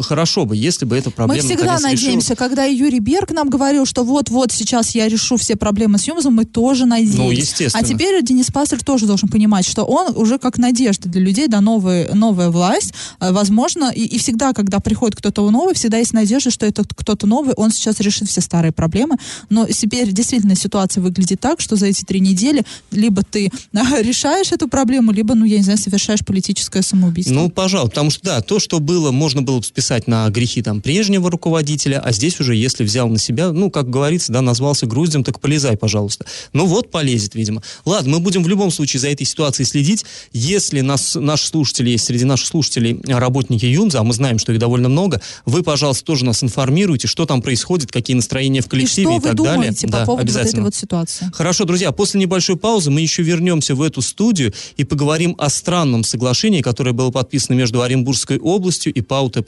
Хорошо 0.00 0.44
бы, 0.44 0.56
если 0.56 0.84
бы 0.84 0.96
эта 0.96 1.10
проблема 1.10 1.42
мы 1.42 1.48
всегда 1.48 1.74
наконец 1.74 1.82
решилась. 1.82 2.02
надеемся, 2.02 2.36
когда 2.36 2.64
Юрий 2.64 3.00
Берг 3.00 3.30
нам 3.30 3.50
говорил, 3.50 3.86
что 3.86 4.04
вот-вот 4.04 4.52
сейчас 4.52 4.94
я 4.94 5.08
решу 5.08 5.36
все 5.36 5.56
проблемы 5.56 5.98
с 5.98 6.06
Юмзом, 6.06 6.34
мы 6.34 6.44
тоже 6.44 6.86
надеемся. 6.86 7.18
Ну, 7.18 7.30
естественно. 7.30 7.84
А 7.84 7.86
теперь 7.86 8.22
Денис 8.22 8.50
Пастер 8.50 8.82
тоже 8.82 9.06
должен 9.06 9.28
понимать, 9.28 9.66
что 9.66 9.84
он 9.84 10.16
уже 10.16 10.38
как 10.38 10.58
надежда 10.58 11.08
для 11.08 11.20
людей, 11.20 11.48
да, 11.48 11.60
новая, 11.60 12.12
новая 12.14 12.50
власть, 12.50 12.92
э, 13.20 13.32
возможно, 13.32 13.90
и, 13.94 14.04
и 14.04 14.18
всегда, 14.18 14.52
когда 14.52 14.80
приходит 14.80 15.16
кто-то 15.16 15.50
новый, 15.50 15.65
всегда 15.74 15.98
есть 15.98 16.12
надежда, 16.12 16.50
что 16.50 16.66
этот 16.66 16.92
кто-то 16.94 17.26
новый, 17.26 17.54
он 17.54 17.70
сейчас 17.70 18.00
решит 18.00 18.28
все 18.28 18.40
старые 18.40 18.72
проблемы, 18.72 19.16
но 19.50 19.66
теперь 19.66 20.12
действительно 20.12 20.54
ситуация 20.54 21.02
выглядит 21.02 21.40
так, 21.40 21.60
что 21.60 21.76
за 21.76 21.86
эти 21.86 22.04
три 22.04 22.20
недели 22.20 22.64
либо 22.90 23.22
ты 23.22 23.50
решаешь 23.72 24.52
эту 24.52 24.68
проблему, 24.68 25.12
либо, 25.12 25.34
ну, 25.34 25.44
я 25.44 25.58
не 25.58 25.62
знаю, 25.62 25.78
совершаешь 25.78 26.20
политическое 26.24 26.82
самоубийство. 26.82 27.34
Ну, 27.34 27.50
пожалуй, 27.50 27.90
потому 27.90 28.10
что, 28.10 28.24
да, 28.24 28.40
то, 28.40 28.58
что 28.58 28.80
было, 28.80 29.10
можно 29.10 29.42
было 29.42 29.58
бы 29.58 29.64
списать 29.64 30.06
на 30.06 30.28
грехи 30.30 30.62
там 30.62 30.80
прежнего 30.80 31.30
руководителя, 31.30 32.00
а 32.00 32.12
здесь 32.12 32.40
уже, 32.40 32.54
если 32.54 32.84
взял 32.84 33.08
на 33.08 33.18
себя, 33.18 33.52
ну, 33.52 33.70
как 33.70 33.90
говорится, 33.90 34.32
да, 34.32 34.42
назвался 34.42 34.86
груздем, 34.86 35.24
так 35.24 35.40
полезай, 35.40 35.76
пожалуйста. 35.76 36.26
Ну, 36.52 36.66
вот 36.66 36.90
полезет, 36.90 37.34
видимо. 37.34 37.62
Ладно, 37.84 38.12
мы 38.12 38.20
будем 38.20 38.42
в 38.42 38.48
любом 38.48 38.70
случае 38.70 39.00
за 39.00 39.08
этой 39.08 39.24
ситуацией 39.24 39.66
следить. 39.66 40.04
Если 40.32 40.80
нас, 40.80 41.14
наши 41.14 41.46
слушатели 41.48 41.90
есть, 41.90 42.04
среди 42.04 42.24
наших 42.24 42.46
слушателей 42.46 43.00
а, 43.08 43.20
работники 43.20 43.66
ЮМЗа, 43.66 44.00
а 44.00 44.02
мы 44.02 44.12
знаем, 44.12 44.38
что 44.38 44.52
их 44.52 44.58
довольно 44.58 44.88
много, 44.88 45.20
вы, 45.44 45.55
пожалуйста, 45.62 46.04
тоже 46.04 46.24
нас 46.24 46.42
информируйте, 46.42 47.08
что 47.08 47.26
там 47.26 47.42
происходит, 47.42 47.90
какие 47.92 48.16
настроения 48.16 48.60
в 48.62 48.66
и 48.66 48.68
коллективе 48.68 49.06
что 49.06 49.16
и, 49.16 49.18
вы 49.18 49.22
так 49.28 49.36
далее. 49.36 49.54
думаете 49.54 49.86
по 49.86 49.92
Да, 49.92 50.04
поводу 50.04 50.10
вот 50.12 50.30
этой 50.30 50.40
обязательно. 50.40 50.62
вот 50.64 50.74
ситуации? 50.74 51.30
Хорошо, 51.32 51.64
друзья, 51.64 51.92
после 51.92 52.20
небольшой 52.20 52.56
паузы 52.56 52.90
мы 52.90 53.00
еще 53.00 53.22
вернемся 53.22 53.74
в 53.74 53.82
эту 53.82 54.02
студию 54.02 54.52
и 54.76 54.84
поговорим 54.84 55.34
о 55.38 55.48
странном 55.48 56.04
соглашении, 56.04 56.62
которое 56.62 56.92
было 56.92 57.10
подписано 57.10 57.54
между 57.56 57.82
Оренбургской 57.82 58.38
областью 58.38 58.92
и 58.92 59.00
ПАО 59.00 59.30
Т+. 59.30 59.42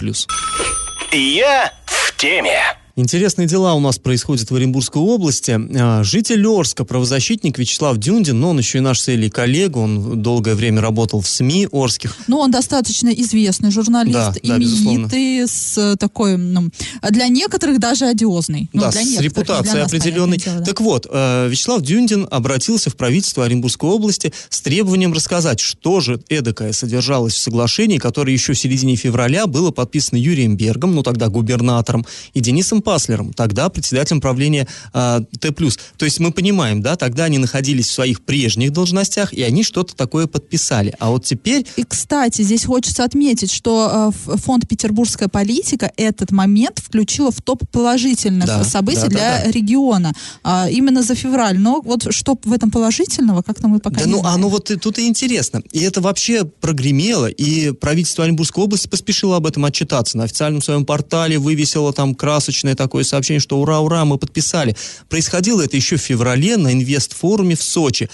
Я 1.12 1.72
в 1.86 2.16
теме. 2.16 2.58
Интересные 2.98 3.46
дела 3.46 3.74
у 3.74 3.80
нас 3.80 3.96
происходят 3.96 4.50
в 4.50 4.54
Оренбургской 4.56 5.00
области. 5.00 5.56
А, 5.78 6.02
Житель 6.02 6.44
Орска, 6.44 6.84
правозащитник 6.84 7.56
Вячеслав 7.56 7.96
Дюндин, 7.96 8.40
но 8.40 8.50
он 8.50 8.58
еще 8.58 8.78
и 8.78 8.80
наш 8.80 8.98
с 8.98 9.06
Элей 9.06 9.30
коллега, 9.30 9.78
он 9.78 10.20
долгое 10.20 10.56
время 10.56 10.80
работал 10.80 11.20
в 11.20 11.28
СМИ 11.28 11.68
Орских. 11.70 12.16
Ну, 12.26 12.38
он 12.38 12.50
достаточно 12.50 13.10
известный 13.10 13.70
журналист, 13.70 14.14
Да, 14.14 14.32
да, 14.42 14.56
именитый, 14.56 15.46
с 15.46 15.78
э, 15.78 15.94
такой, 15.94 16.36
ну, 16.36 16.70
для 17.08 17.28
некоторых 17.28 17.78
даже 17.78 18.04
одиозный. 18.04 18.68
Ну, 18.72 18.80
да, 18.80 18.90
для 18.90 19.02
с 19.02 19.20
репутацией 19.20 19.82
определенной. 19.82 20.38
дело, 20.38 20.58
да. 20.58 20.64
Так 20.64 20.80
вот, 20.80 21.06
э, 21.08 21.48
Вячеслав 21.48 21.80
Дюндин 21.82 22.26
обратился 22.28 22.90
в 22.90 22.96
правительство 22.96 23.44
Оренбургской 23.44 23.88
области 23.88 24.32
с 24.48 24.60
требованием 24.60 25.12
рассказать, 25.12 25.60
что 25.60 26.00
же 26.00 26.20
эдакое 26.28 26.72
содержалось 26.72 27.34
в 27.34 27.38
соглашении, 27.38 27.98
которое 27.98 28.32
еще 28.32 28.54
в 28.54 28.58
середине 28.58 28.96
февраля 28.96 29.46
было 29.46 29.70
подписано 29.70 30.18
Юрием 30.18 30.56
Бергом, 30.56 30.96
ну 30.96 31.04
тогда 31.04 31.28
губернатором, 31.28 32.04
и 32.34 32.40
Денисом 32.40 32.82
Паслером, 32.88 33.34
тогда 33.34 33.68
председателем 33.68 34.18
правления 34.22 34.66
э, 34.94 35.20
Т+. 35.40 35.52
То 35.52 36.04
есть 36.06 36.20
мы 36.20 36.32
понимаем, 36.32 36.80
да, 36.80 36.96
тогда 36.96 37.24
они 37.24 37.36
находились 37.36 37.86
в 37.88 37.92
своих 37.92 38.22
прежних 38.22 38.72
должностях, 38.72 39.34
и 39.34 39.42
они 39.42 39.62
что-то 39.62 39.94
такое 39.94 40.26
подписали. 40.26 40.94
А 40.98 41.10
вот 41.10 41.22
теперь 41.26 41.66
И, 41.76 41.84
кстати, 41.84 42.40
здесь 42.40 42.64
хочется 42.64 43.04
отметить, 43.04 43.52
что 43.52 44.10
э, 44.26 44.36
фонд 44.38 44.66
«Петербургская 44.66 45.28
политика» 45.28 45.92
этот 45.98 46.30
момент 46.30 46.78
включила 46.78 47.30
в 47.30 47.42
топ 47.42 47.68
положительных 47.70 48.46
Да, 48.46 48.64
событий 48.64 49.02
да, 49.02 49.08
да, 49.08 49.10
для 49.10 49.44
да. 49.44 49.50
региона. 49.50 50.12
А, 50.42 50.68
именно 50.70 51.02
за 51.02 51.14
февраль. 51.14 51.58
Но 51.58 51.82
вот 51.82 52.06
что 52.14 52.38
в 52.42 52.52
этом 52.54 52.70
положительного, 52.70 53.42
как-то 53.42 53.68
мы 53.68 53.80
пока 53.80 53.96
Да 53.96 54.06
не 54.06 54.12
ну, 54.12 54.20
знаем. 54.20 54.36
оно 54.36 54.48
вот 54.48 54.70
и, 54.70 54.76
тут 54.76 54.98
и 54.98 55.06
интересно. 55.06 55.60
И 55.72 55.80
это 55.80 56.00
вообще 56.00 56.44
прогремело, 56.44 57.26
и 57.26 57.72
правительство 57.72 58.24
Оренбургской 58.24 58.64
области 58.64 58.88
поспешило 58.88 59.36
об 59.36 59.46
этом 59.46 59.66
отчитаться. 59.66 60.16
На 60.16 60.24
официальном 60.24 60.62
своем 60.62 60.86
портале 60.86 61.38
вывесило 61.38 61.92
там 61.92 62.14
красочное 62.14 62.77
такое 62.78 63.04
сообщение, 63.04 63.40
что 63.40 63.58
ура, 63.58 63.80
ура, 63.80 64.04
мы 64.06 64.16
подписали. 64.16 64.74
Происходило 65.10 65.60
это 65.60 65.76
еще 65.76 65.96
в 65.96 66.00
феврале 66.00 66.56
на 66.56 66.72
инвестфоруме 66.72 67.56
в 67.56 67.62
Сочи. 67.62 68.08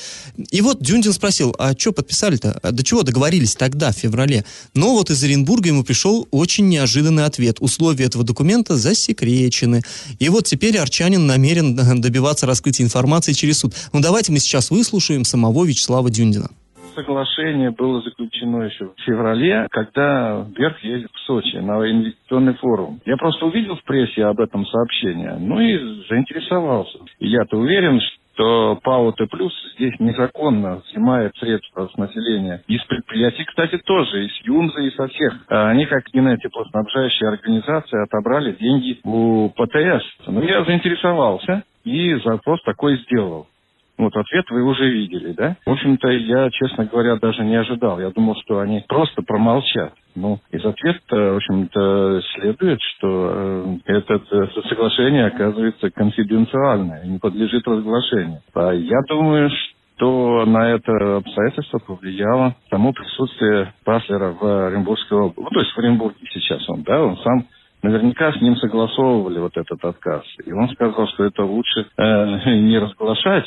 И 0.50 0.60
вот 0.60 0.82
Дюндин 0.82 1.12
спросил, 1.12 1.54
а 1.58 1.74
что 1.78 1.92
подписали-то? 1.92 2.58
А 2.62 2.72
до 2.72 2.82
чего 2.82 3.02
договорились 3.02 3.54
тогда, 3.54 3.92
в 3.92 3.96
феврале? 3.96 4.44
Но 4.74 4.94
вот 4.94 5.10
из 5.10 5.22
Оренбурга 5.22 5.68
ему 5.68 5.84
пришел 5.84 6.26
очень 6.30 6.68
неожиданный 6.68 7.26
ответ. 7.26 7.58
Условия 7.60 8.06
этого 8.06 8.24
документа 8.24 8.76
засекречены. 8.76 9.82
И 10.18 10.28
вот 10.28 10.46
теперь 10.46 10.78
Арчанин 10.78 11.26
намерен 11.26 11.76
добиваться 12.00 12.46
раскрытия 12.46 12.84
информации 12.84 13.34
через 13.34 13.58
суд. 13.58 13.74
Ну 13.92 14.00
давайте 14.00 14.32
мы 14.32 14.40
сейчас 14.40 14.70
выслушаем 14.70 15.24
самого 15.24 15.64
Вячеслава 15.64 16.10
Дюндина 16.10 16.50
соглашение 16.94 17.70
было 17.70 18.00
заключено 18.02 18.62
еще 18.62 18.86
в 18.86 19.00
феврале, 19.02 19.66
когда 19.70 20.46
Берг 20.56 20.78
ездил 20.80 21.08
в 21.12 21.20
Сочи 21.20 21.56
на 21.56 21.78
инвестиционный 21.90 22.54
форум. 22.54 23.00
Я 23.04 23.16
просто 23.16 23.46
увидел 23.46 23.76
в 23.76 23.84
прессе 23.84 24.24
об 24.24 24.40
этом 24.40 24.66
сообщение, 24.66 25.36
ну 25.38 25.60
и 25.60 26.06
заинтересовался. 26.08 26.98
И 27.18 27.28
я-то 27.28 27.56
уверен, 27.56 28.00
что 28.34 28.78
ПАО 28.82 29.12
Т+, 29.12 29.26
здесь 29.76 29.94
незаконно 30.00 30.82
снимает 30.92 31.34
средства 31.36 31.88
с 31.92 31.96
населения. 31.96 32.62
Из 32.66 32.82
предприятий, 32.84 33.44
кстати, 33.44 33.78
тоже, 33.78 34.26
из 34.26 34.32
ЮМЗа 34.44 34.80
и 34.80 34.90
со 34.90 35.08
всех. 35.08 35.34
А 35.48 35.68
они, 35.70 35.86
как 35.86 36.04
генетиплоснабжающая 36.12 37.28
организация, 37.28 38.02
отобрали 38.02 38.52
деньги 38.52 38.98
у 39.04 39.50
ПТС. 39.50 40.04
Ну, 40.26 40.42
я 40.42 40.64
заинтересовался 40.64 41.62
и 41.84 42.14
запрос 42.24 42.62
такой 42.62 42.96
сделал. 42.98 43.46
Вот 43.96 44.16
ответ 44.16 44.44
вы 44.50 44.64
уже 44.64 44.88
видели, 44.90 45.32
да? 45.32 45.56
В 45.64 45.70
общем-то, 45.70 46.08
я, 46.08 46.50
честно 46.50 46.86
говоря, 46.86 47.16
даже 47.16 47.44
не 47.44 47.54
ожидал. 47.54 48.00
Я 48.00 48.10
думал, 48.10 48.34
что 48.44 48.58
они 48.58 48.82
просто 48.88 49.22
промолчат. 49.22 49.94
Ну, 50.16 50.38
из 50.50 50.64
ответа, 50.64 51.32
в 51.32 51.36
общем-то, 51.36 52.20
следует, 52.34 52.80
что 52.80 53.30
э, 53.34 53.76
это 53.86 54.14
э, 54.14 54.46
соглашение 54.68 55.26
оказывается 55.26 55.90
конфиденциальное, 55.90 57.04
не 57.04 57.18
подлежит 57.18 57.66
разглашению. 57.66 58.40
А 58.54 58.72
я 58.72 59.00
думаю, 59.08 59.50
что 59.96 60.44
на 60.44 60.70
это 60.70 61.16
обстоятельство 61.16 61.78
повлияло 61.78 62.54
само 62.70 62.92
присутствие 62.92 63.72
Паслера 63.84 64.36
в 64.40 64.66
Оренбургской 64.68 65.18
области. 65.18 65.40
Ну, 65.40 65.50
то 65.50 65.60
есть 65.60 65.72
в 65.72 65.78
Оренбурге 65.78 66.26
сейчас 66.32 66.68
он, 66.68 66.82
да, 66.82 67.02
он 67.02 67.16
сам 67.18 67.46
Наверняка 67.84 68.32
с 68.32 68.40
ним 68.40 68.56
согласовывали 68.56 69.40
вот 69.40 69.54
этот 69.58 69.84
отказ. 69.84 70.22
И 70.46 70.50
он 70.52 70.70
сказал, 70.70 71.06
что 71.08 71.24
это 71.24 71.44
лучше 71.44 71.86
э, 71.98 72.54
не 72.60 72.78
разглашать, 72.78 73.44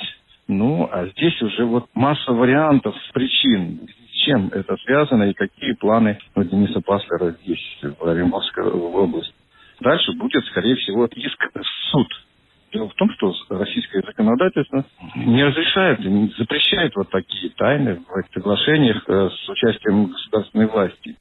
ну, 0.48 0.90
а 0.92 1.08
здесь 1.08 1.42
уже 1.42 1.66
вот 1.66 1.88
масса 1.94 2.32
вариантов 2.32 2.96
причин, 3.14 3.88
с 4.12 4.16
чем 4.26 4.48
это 4.48 4.78
связано 4.86 5.24
и 5.24 5.34
какие 5.34 5.74
планы 5.74 6.20
у 6.36 6.44
Дениса 6.44 6.82
Паслера 6.82 7.36
здесь, 7.44 7.80
в 7.82 8.08
Оренбургской 8.08 8.64
области. 8.64 9.34
Дальше 9.82 10.14
будет, 10.14 10.44
скорее 10.46 10.76
всего, 10.76 11.06
иск 11.06 11.50
в 11.54 11.92
суд. 11.92 12.08
Дело 12.74 12.90
в 12.90 12.94
том, 12.96 13.10
что 13.12 13.34
российское 13.50 14.02
законодательство 14.02 14.86
не 15.16 15.44
разрешает, 15.44 16.00
не 16.00 16.34
запрещает 16.38 16.96
вот 16.96 17.10
такие 17.10 17.50
тайны 17.52 17.96
в 17.96 18.34
соглашениях 18.34 19.04
э, 19.08 19.30
с 19.30 19.50
участием 19.50 20.08
государственной 20.08 20.68
власти. 20.68 21.16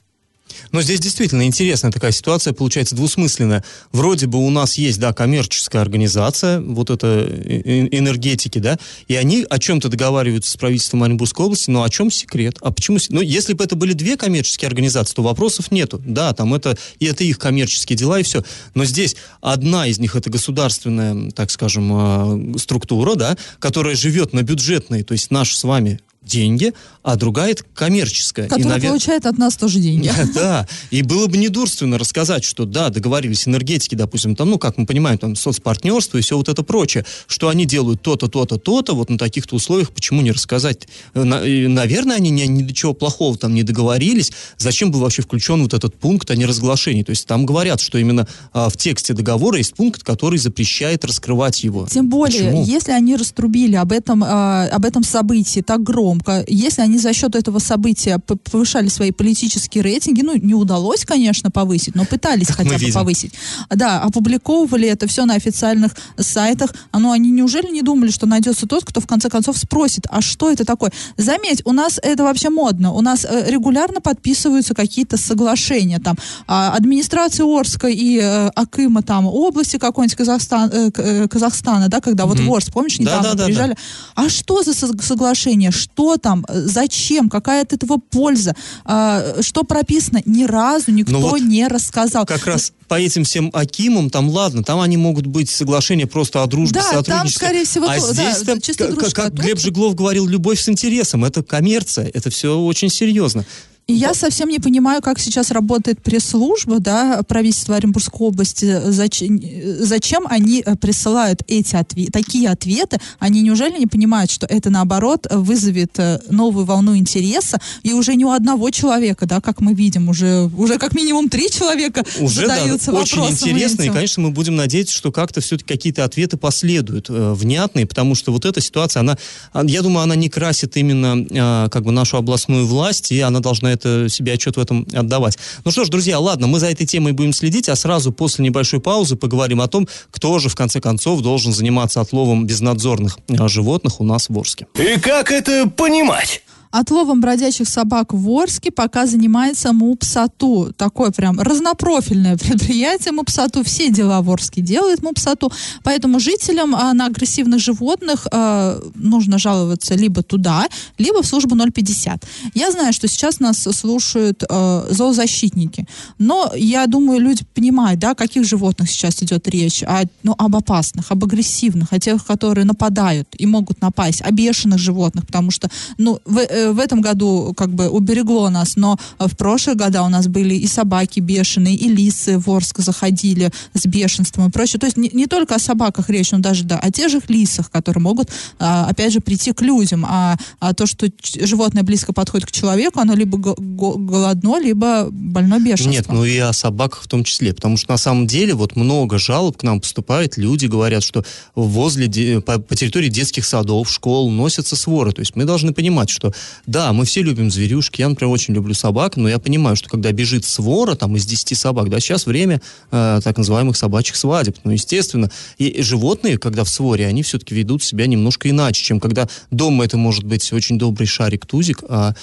Но 0.72 0.82
здесь 0.82 1.00
действительно 1.00 1.42
интересная 1.46 1.92
такая 1.92 2.12
ситуация, 2.12 2.52
получается 2.52 2.94
двусмысленная. 2.94 3.64
Вроде 3.92 4.26
бы 4.26 4.38
у 4.38 4.50
нас 4.50 4.74
есть, 4.74 4.98
да, 4.98 5.12
коммерческая 5.12 5.82
организация, 5.82 6.60
вот 6.60 6.90
это 6.90 7.26
энергетики, 7.26 8.58
да, 8.58 8.78
и 9.08 9.14
они 9.14 9.46
о 9.48 9.58
чем-то 9.58 9.88
договариваются 9.88 10.50
с 10.50 10.56
правительством 10.56 11.02
Оренбургской 11.02 11.46
области, 11.46 11.70
но 11.70 11.82
о 11.82 11.90
чем 11.90 12.10
секрет? 12.10 12.58
А 12.60 12.70
почему? 12.70 12.98
Ну, 13.08 13.20
если 13.20 13.52
бы 13.52 13.64
это 13.64 13.76
были 13.76 13.92
две 13.92 14.16
коммерческие 14.16 14.68
организации, 14.68 15.14
то 15.14 15.22
вопросов 15.22 15.70
нету. 15.70 16.00
Да, 16.04 16.32
там 16.32 16.54
это, 16.54 16.76
и 16.98 17.06
это 17.06 17.24
их 17.24 17.38
коммерческие 17.38 17.96
дела, 17.96 18.20
и 18.20 18.22
все. 18.22 18.42
Но 18.74 18.84
здесь 18.84 19.16
одна 19.40 19.86
из 19.86 19.98
них 19.98 20.16
это 20.16 20.30
государственная, 20.30 21.30
так 21.30 21.50
скажем, 21.50 21.90
а, 21.92 22.58
структура, 22.58 23.14
да, 23.14 23.36
которая 23.58 23.94
живет 23.94 24.32
на 24.32 24.42
бюджетной, 24.42 25.02
то 25.02 25.12
есть 25.12 25.30
наш 25.30 25.56
с 25.56 25.64
вами 25.64 26.00
деньги, 26.26 26.74
а 27.02 27.16
другая 27.16 27.52
это 27.52 27.64
коммерческая. 27.74 28.48
Которая 28.48 28.74
навер... 28.74 28.88
получает 28.90 29.26
от 29.26 29.38
нас 29.38 29.56
тоже 29.56 29.78
деньги. 29.78 30.10
Да, 30.34 30.66
и 30.90 31.02
было 31.02 31.28
бы 31.28 31.36
недурственно 31.38 31.98
рассказать, 31.98 32.44
что 32.44 32.66
да, 32.66 32.90
договорились 32.90 33.48
энергетики, 33.48 33.94
допустим, 33.94 34.36
там, 34.36 34.50
ну, 34.50 34.58
как 34.58 34.76
мы 34.76 34.84
понимаем, 34.84 35.18
там, 35.18 35.34
соцпартнерство 35.34 36.18
и 36.18 36.20
все 36.20 36.36
вот 36.36 36.48
это 36.48 36.62
прочее, 36.62 37.06
что 37.26 37.48
они 37.48 37.64
делают 37.64 38.02
то-то, 38.02 38.28
то-то, 38.28 38.58
то-то, 38.58 38.94
вот 38.94 39.08
на 39.08 39.18
таких-то 39.18 39.56
условиях, 39.56 39.92
почему 39.92 40.20
не 40.20 40.32
рассказать? 40.32 40.88
Наверное, 41.14 42.16
они 42.16 42.30
ни, 42.30 42.42
ни 42.42 42.62
до 42.62 42.74
чего 42.74 42.92
плохого 42.92 43.38
там 43.38 43.54
не 43.54 43.62
договорились, 43.62 44.32
зачем 44.58 44.90
был 44.90 45.00
вообще 45.00 45.22
включен 45.22 45.62
вот 45.62 45.74
этот 45.74 45.94
пункт 45.96 46.30
о 46.30 46.36
неразглашении? 46.36 47.02
То 47.02 47.10
есть 47.10 47.26
там 47.26 47.46
говорят, 47.46 47.80
что 47.80 47.98
именно 47.98 48.26
а, 48.52 48.68
в 48.68 48.76
тексте 48.76 49.14
договора 49.14 49.58
есть 49.58 49.74
пункт, 49.74 50.02
который 50.02 50.38
запрещает 50.38 51.04
раскрывать 51.04 51.62
его. 51.62 51.86
Тем 51.86 52.08
более, 52.08 52.44
почему? 52.44 52.64
если 52.64 52.92
они 52.92 53.16
раструбили 53.16 53.76
об 53.76 53.92
этом, 53.92 54.22
а, 54.24 54.66
об 54.66 54.84
этом 54.84 55.02
событии 55.02 55.60
так 55.60 55.82
громко, 55.82 56.15
громко. 56.16 56.44
Если 56.48 56.82
они 56.82 56.98
за 56.98 57.12
счет 57.12 57.34
этого 57.34 57.58
события 57.58 58.18
повышали 58.18 58.88
свои 58.88 59.10
политические 59.10 59.82
рейтинги, 59.82 60.22
ну, 60.22 60.36
не 60.36 60.54
удалось, 60.54 61.04
конечно, 61.04 61.50
повысить, 61.50 61.94
но 61.94 62.04
пытались 62.04 62.48
как 62.48 62.68
хотя 62.68 62.78
бы 62.78 62.92
повысить. 62.92 63.32
Да, 63.70 64.00
опубликовывали 64.02 64.88
это 64.88 65.06
все 65.06 65.24
на 65.24 65.34
официальных 65.34 65.92
сайтах. 66.18 66.74
А 66.90 66.98
ну, 66.98 67.12
они 67.12 67.30
неужели 67.30 67.70
не 67.70 67.82
думали, 67.82 68.10
что 68.10 68.26
найдется 68.26 68.66
тот, 68.66 68.84
кто 68.84 69.00
в 69.00 69.06
конце 69.06 69.28
концов 69.28 69.56
спросит, 69.58 70.06
а 70.10 70.20
что 70.20 70.50
это 70.50 70.64
такое? 70.64 70.92
Заметь, 71.16 71.62
у 71.64 71.72
нас 71.72 71.98
это 72.02 72.24
вообще 72.24 72.50
модно. 72.50 72.92
У 72.92 73.00
нас 73.00 73.24
э, 73.24 73.50
регулярно 73.50 74.00
подписываются 74.00 74.74
какие-то 74.74 75.16
соглашения. 75.16 75.98
Там 75.98 76.16
а, 76.46 76.72
администрация 76.76 77.46
Орска 77.46 77.88
и 77.88 78.18
э, 78.22 78.48
Акыма 78.54 79.02
там 79.02 79.26
области 79.26 79.78
какой-нибудь 79.78 80.16
Казахстан, 80.16 80.70
э, 80.72 81.28
Казахстана, 81.28 81.88
да, 81.88 82.00
когда 82.00 82.26
вот 82.26 82.38
mm-hmm. 82.38 82.46
в 82.46 82.54
Орск, 82.54 82.72
помнишь, 82.72 82.98
недавно 82.98 83.30
да, 83.30 83.34
да, 83.34 83.44
приезжали. 83.44 83.70
Да, 83.70 83.76
да. 84.16 84.26
А 84.26 84.28
что 84.28 84.62
за 84.62 84.74
соглашение? 84.74 85.70
Что 85.70 86.05
что 86.06 86.16
там, 86.18 86.44
зачем, 86.48 87.28
какая 87.28 87.62
от 87.62 87.72
этого 87.72 87.98
польза, 87.98 88.54
а, 88.84 89.42
что 89.42 89.64
прописано, 89.64 90.22
ни 90.24 90.44
разу 90.44 90.92
никто 90.92 91.12
ну 91.12 91.20
вот 91.20 91.40
не 91.40 91.66
рассказал. 91.66 92.24
Как 92.26 92.46
раз 92.46 92.72
по 92.86 92.94
этим 92.94 93.24
всем 93.24 93.50
Акимам, 93.52 94.10
там 94.10 94.28
ладно, 94.28 94.62
там 94.62 94.80
они 94.80 94.96
могут 94.96 95.26
быть 95.26 95.50
соглашения 95.50 96.06
просто 96.06 96.44
о 96.44 96.46
дружбе, 96.46 96.80
да, 96.80 97.02
там, 97.02 97.28
скорее 97.28 97.64
всего, 97.64 97.88
а 97.88 97.98
то, 97.98 98.12
здесь 98.12 98.42
да, 98.42 98.60
чисто 98.60 98.88
дружка, 98.92 99.10
как, 99.10 99.24
как 99.24 99.34
Глеб 99.34 99.58
Жеглов 99.58 99.96
говорил, 99.96 100.26
любовь 100.26 100.60
с 100.60 100.68
интересом, 100.68 101.24
это 101.24 101.42
коммерция, 101.42 102.08
это 102.14 102.30
все 102.30 102.56
очень 102.56 102.88
серьезно. 102.88 103.44
И 103.88 103.92
я 103.92 104.14
совсем 104.14 104.48
не 104.48 104.58
понимаю, 104.58 105.00
как 105.00 105.20
сейчас 105.20 105.52
работает 105.52 106.02
пресс-служба, 106.02 106.80
да, 106.80 107.22
правительства 107.22 107.76
Оренбургской 107.76 108.26
области. 108.26 108.80
Зачем, 108.84 109.40
зачем 109.78 110.26
они 110.28 110.60
э, 110.66 110.74
присылают 110.74 111.42
эти 111.46 111.76
отве- 111.76 112.10
такие 112.10 112.48
ответы? 112.48 112.98
Они 113.20 113.42
неужели 113.42 113.78
не 113.78 113.86
понимают, 113.86 114.32
что 114.32 114.44
это, 114.46 114.70
наоборот, 114.70 115.28
вызовет 115.30 116.00
э, 116.00 116.18
новую 116.28 116.66
волну 116.66 116.96
интереса? 116.96 117.60
И 117.84 117.92
уже 117.92 118.16
не 118.16 118.24
у 118.24 118.30
одного 118.30 118.70
человека, 118.70 119.24
да, 119.24 119.40
как 119.40 119.60
мы 119.60 119.72
видим, 119.72 120.08
уже, 120.08 120.50
уже 120.56 120.78
как 120.78 120.92
минимум 120.92 121.28
три 121.28 121.48
человека 121.48 122.04
уже, 122.18 122.40
задаются 122.40 122.90
да, 122.90 122.98
очень 122.98 123.24
интересно. 123.24 123.82
Этим. 123.82 123.92
И, 123.92 123.94
конечно, 123.94 124.22
мы 124.24 124.30
будем 124.30 124.56
надеяться, 124.56 124.94
что 124.96 125.12
как-то 125.12 125.40
все-таки 125.40 125.72
какие-то 125.72 126.02
ответы 126.02 126.36
последуют 126.36 127.08
э, 127.08 127.34
внятные, 127.34 127.86
потому 127.86 128.16
что 128.16 128.32
вот 128.32 128.46
эта 128.46 128.60
ситуация, 128.60 128.98
она, 128.98 129.16
а, 129.52 129.64
я 129.64 129.82
думаю, 129.82 130.02
она 130.02 130.16
не 130.16 130.28
красит 130.28 130.76
именно 130.76 131.24
э, 131.24 131.68
как 131.70 131.84
бы 131.84 131.92
нашу 131.92 132.16
областную 132.16 132.66
власть, 132.66 133.12
и 133.12 133.20
она 133.20 133.38
должна 133.38 133.75
это 133.76 134.08
себе 134.08 134.32
отчет 134.32 134.56
в 134.56 134.60
этом 134.60 134.86
отдавать. 134.92 135.38
Ну 135.64 135.70
что 135.70 135.84
ж, 135.84 135.88
друзья, 135.88 136.18
ладно, 136.18 136.46
мы 136.46 136.58
за 136.58 136.70
этой 136.70 136.86
темой 136.86 137.12
будем 137.12 137.32
следить, 137.32 137.68
а 137.68 137.76
сразу 137.76 138.12
после 138.12 138.44
небольшой 138.44 138.80
паузы 138.80 139.16
поговорим 139.16 139.60
о 139.60 139.68
том, 139.68 139.88
кто 140.10 140.38
же 140.38 140.48
в 140.48 140.54
конце 140.54 140.80
концов 140.80 141.22
должен 141.22 141.52
заниматься 141.52 142.00
отловом 142.00 142.46
безнадзорных 142.46 143.18
а, 143.38 143.48
животных 143.48 144.00
у 144.00 144.04
нас 144.04 144.28
в 144.28 144.38
Орске. 144.38 144.66
И 144.74 144.98
как 144.98 145.30
это 145.30 145.68
понимать? 145.68 146.42
Отловом 146.70 147.20
бродячих 147.20 147.68
собак 147.68 148.12
в 148.12 148.28
Орске 148.30 148.70
пока 148.70 149.06
занимается 149.06 149.72
МУПСАТУ. 149.72 150.72
Такое 150.76 151.10
прям 151.10 151.40
разнопрофильное 151.40 152.36
предприятие 152.38 153.12
МУПСАТУ. 153.12 153.62
Все 153.64 153.90
дела 153.90 154.20
в 154.22 154.30
Орске 154.30 154.60
делает 154.60 155.02
МУПСАТУ. 155.02 155.52
Поэтому 155.82 156.20
жителям 156.20 156.74
а, 156.74 156.92
на 156.92 157.06
агрессивных 157.06 157.60
животных 157.60 158.26
а, 158.32 158.80
нужно 158.94 159.38
жаловаться 159.38 159.94
либо 159.94 160.22
туда, 160.22 160.66
либо 160.98 161.22
в 161.22 161.26
службу 161.26 161.56
050. 161.56 162.24
Я 162.54 162.70
знаю, 162.70 162.92
что 162.92 163.08
сейчас 163.08 163.40
нас 163.40 163.62
слушают 163.62 164.42
а, 164.48 164.86
зоозащитники. 164.90 165.86
Но 166.18 166.52
я 166.56 166.86
думаю, 166.86 167.20
люди 167.20 167.44
понимают, 167.54 168.00
да, 168.00 168.10
о 168.10 168.14
каких 168.14 168.44
животных 168.44 168.90
сейчас 168.90 169.22
идет 169.22 169.48
речь. 169.48 169.82
О, 169.82 170.02
ну, 170.22 170.34
об 170.38 170.56
опасных, 170.56 171.10
об 171.10 171.24
агрессивных, 171.24 171.92
о 171.92 171.98
тех, 171.98 172.24
которые 172.24 172.64
нападают 172.64 173.28
и 173.38 173.46
могут 173.46 173.80
напасть, 173.80 174.22
о 174.22 174.30
бешеных 174.30 174.78
животных. 174.78 175.26
Потому 175.26 175.50
что, 175.50 175.70
ну, 175.98 176.20
вы 176.24 176.46
в 176.72 176.78
этом 176.78 177.00
году 177.00 177.54
как 177.56 177.70
бы 177.70 177.88
уберегло 177.88 178.48
нас, 178.48 178.76
но 178.76 178.98
в 179.18 179.36
прошлые 179.36 179.76
года 179.76 180.02
у 180.02 180.08
нас 180.08 180.26
были 180.28 180.54
и 180.54 180.66
собаки 180.66 181.20
бешеные, 181.20 181.74
и 181.74 181.88
лисы 181.88 182.38
в 182.38 182.50
Орск 182.50 182.80
заходили 182.80 183.50
с 183.74 183.86
бешенством 183.86 184.48
и 184.48 184.50
прочее. 184.50 184.80
То 184.80 184.86
есть 184.86 184.96
не, 184.96 185.10
не 185.12 185.26
только 185.26 185.54
о 185.54 185.58
собаках 185.58 186.10
речь, 186.10 186.32
но 186.32 186.38
даже 186.38 186.64
да, 186.64 186.78
о 186.78 186.90
тех 186.90 187.10
же 187.10 187.20
лисах, 187.28 187.70
которые 187.70 188.02
могут, 188.02 188.30
а, 188.58 188.86
опять 188.88 189.12
же, 189.12 189.20
прийти 189.20 189.52
к 189.52 189.62
людям. 189.62 190.04
А, 190.08 190.36
а 190.60 190.74
то, 190.74 190.86
что 190.86 191.08
животное 191.22 191.82
близко 191.82 192.12
подходит 192.12 192.46
к 192.46 192.52
человеку, 192.52 193.00
оно 193.00 193.14
либо 193.14 193.38
голодно, 193.38 194.60
либо 194.60 195.08
больно 195.10 195.58
бешенством. 195.58 195.92
Нет, 195.92 196.06
ну 196.08 196.24
и 196.24 196.38
о 196.38 196.52
собаках 196.52 197.02
в 197.02 197.08
том 197.08 197.24
числе, 197.24 197.52
потому 197.52 197.76
что 197.76 197.92
на 197.92 197.98
самом 197.98 198.26
деле 198.26 198.54
вот 198.54 198.76
много 198.76 199.18
жалоб 199.18 199.56
к 199.56 199.62
нам 199.62 199.80
поступает, 199.80 200.36
люди 200.36 200.66
говорят, 200.66 201.02
что 201.02 201.24
возле, 201.54 202.40
по, 202.40 202.58
по 202.58 202.76
территории 202.76 203.08
детских 203.08 203.44
садов, 203.44 203.90
школ 203.90 204.30
носятся 204.30 204.76
своры. 204.76 205.12
То 205.12 205.20
есть 205.20 205.36
мы 205.36 205.44
должны 205.44 205.72
понимать, 205.72 206.10
что 206.10 206.32
да, 206.66 206.92
мы 206.92 207.04
все 207.04 207.22
любим 207.22 207.50
зверюшки, 207.50 208.00
я, 208.00 208.08
например, 208.08 208.32
очень 208.32 208.54
люблю 208.54 208.74
собак, 208.74 209.16
но 209.16 209.28
я 209.28 209.38
понимаю, 209.38 209.76
что 209.76 209.88
когда 209.88 210.12
бежит 210.12 210.44
свора 210.44 210.94
там 210.94 211.16
из 211.16 211.26
10 211.26 211.56
собак, 211.56 211.88
да, 211.90 212.00
сейчас 212.00 212.26
время 212.26 212.60
э, 212.90 213.20
так 213.22 213.38
называемых 213.38 213.76
собачьих 213.76 214.16
свадеб, 214.16 214.56
ну, 214.64 214.72
естественно, 214.72 215.30
и 215.58 215.82
животные, 215.82 216.38
когда 216.38 216.64
в 216.64 216.68
своре, 216.68 217.06
они 217.06 217.22
все-таки 217.22 217.54
ведут 217.54 217.82
себя 217.82 218.06
немножко 218.06 218.50
иначе, 218.50 218.82
чем 218.82 219.00
когда 219.00 219.28
дома 219.50 219.84
это 219.84 219.96
может 219.96 220.24
быть 220.24 220.52
очень 220.52 220.78
добрый 220.78 221.06
шарик-тузик, 221.06 221.84
а 221.88 222.14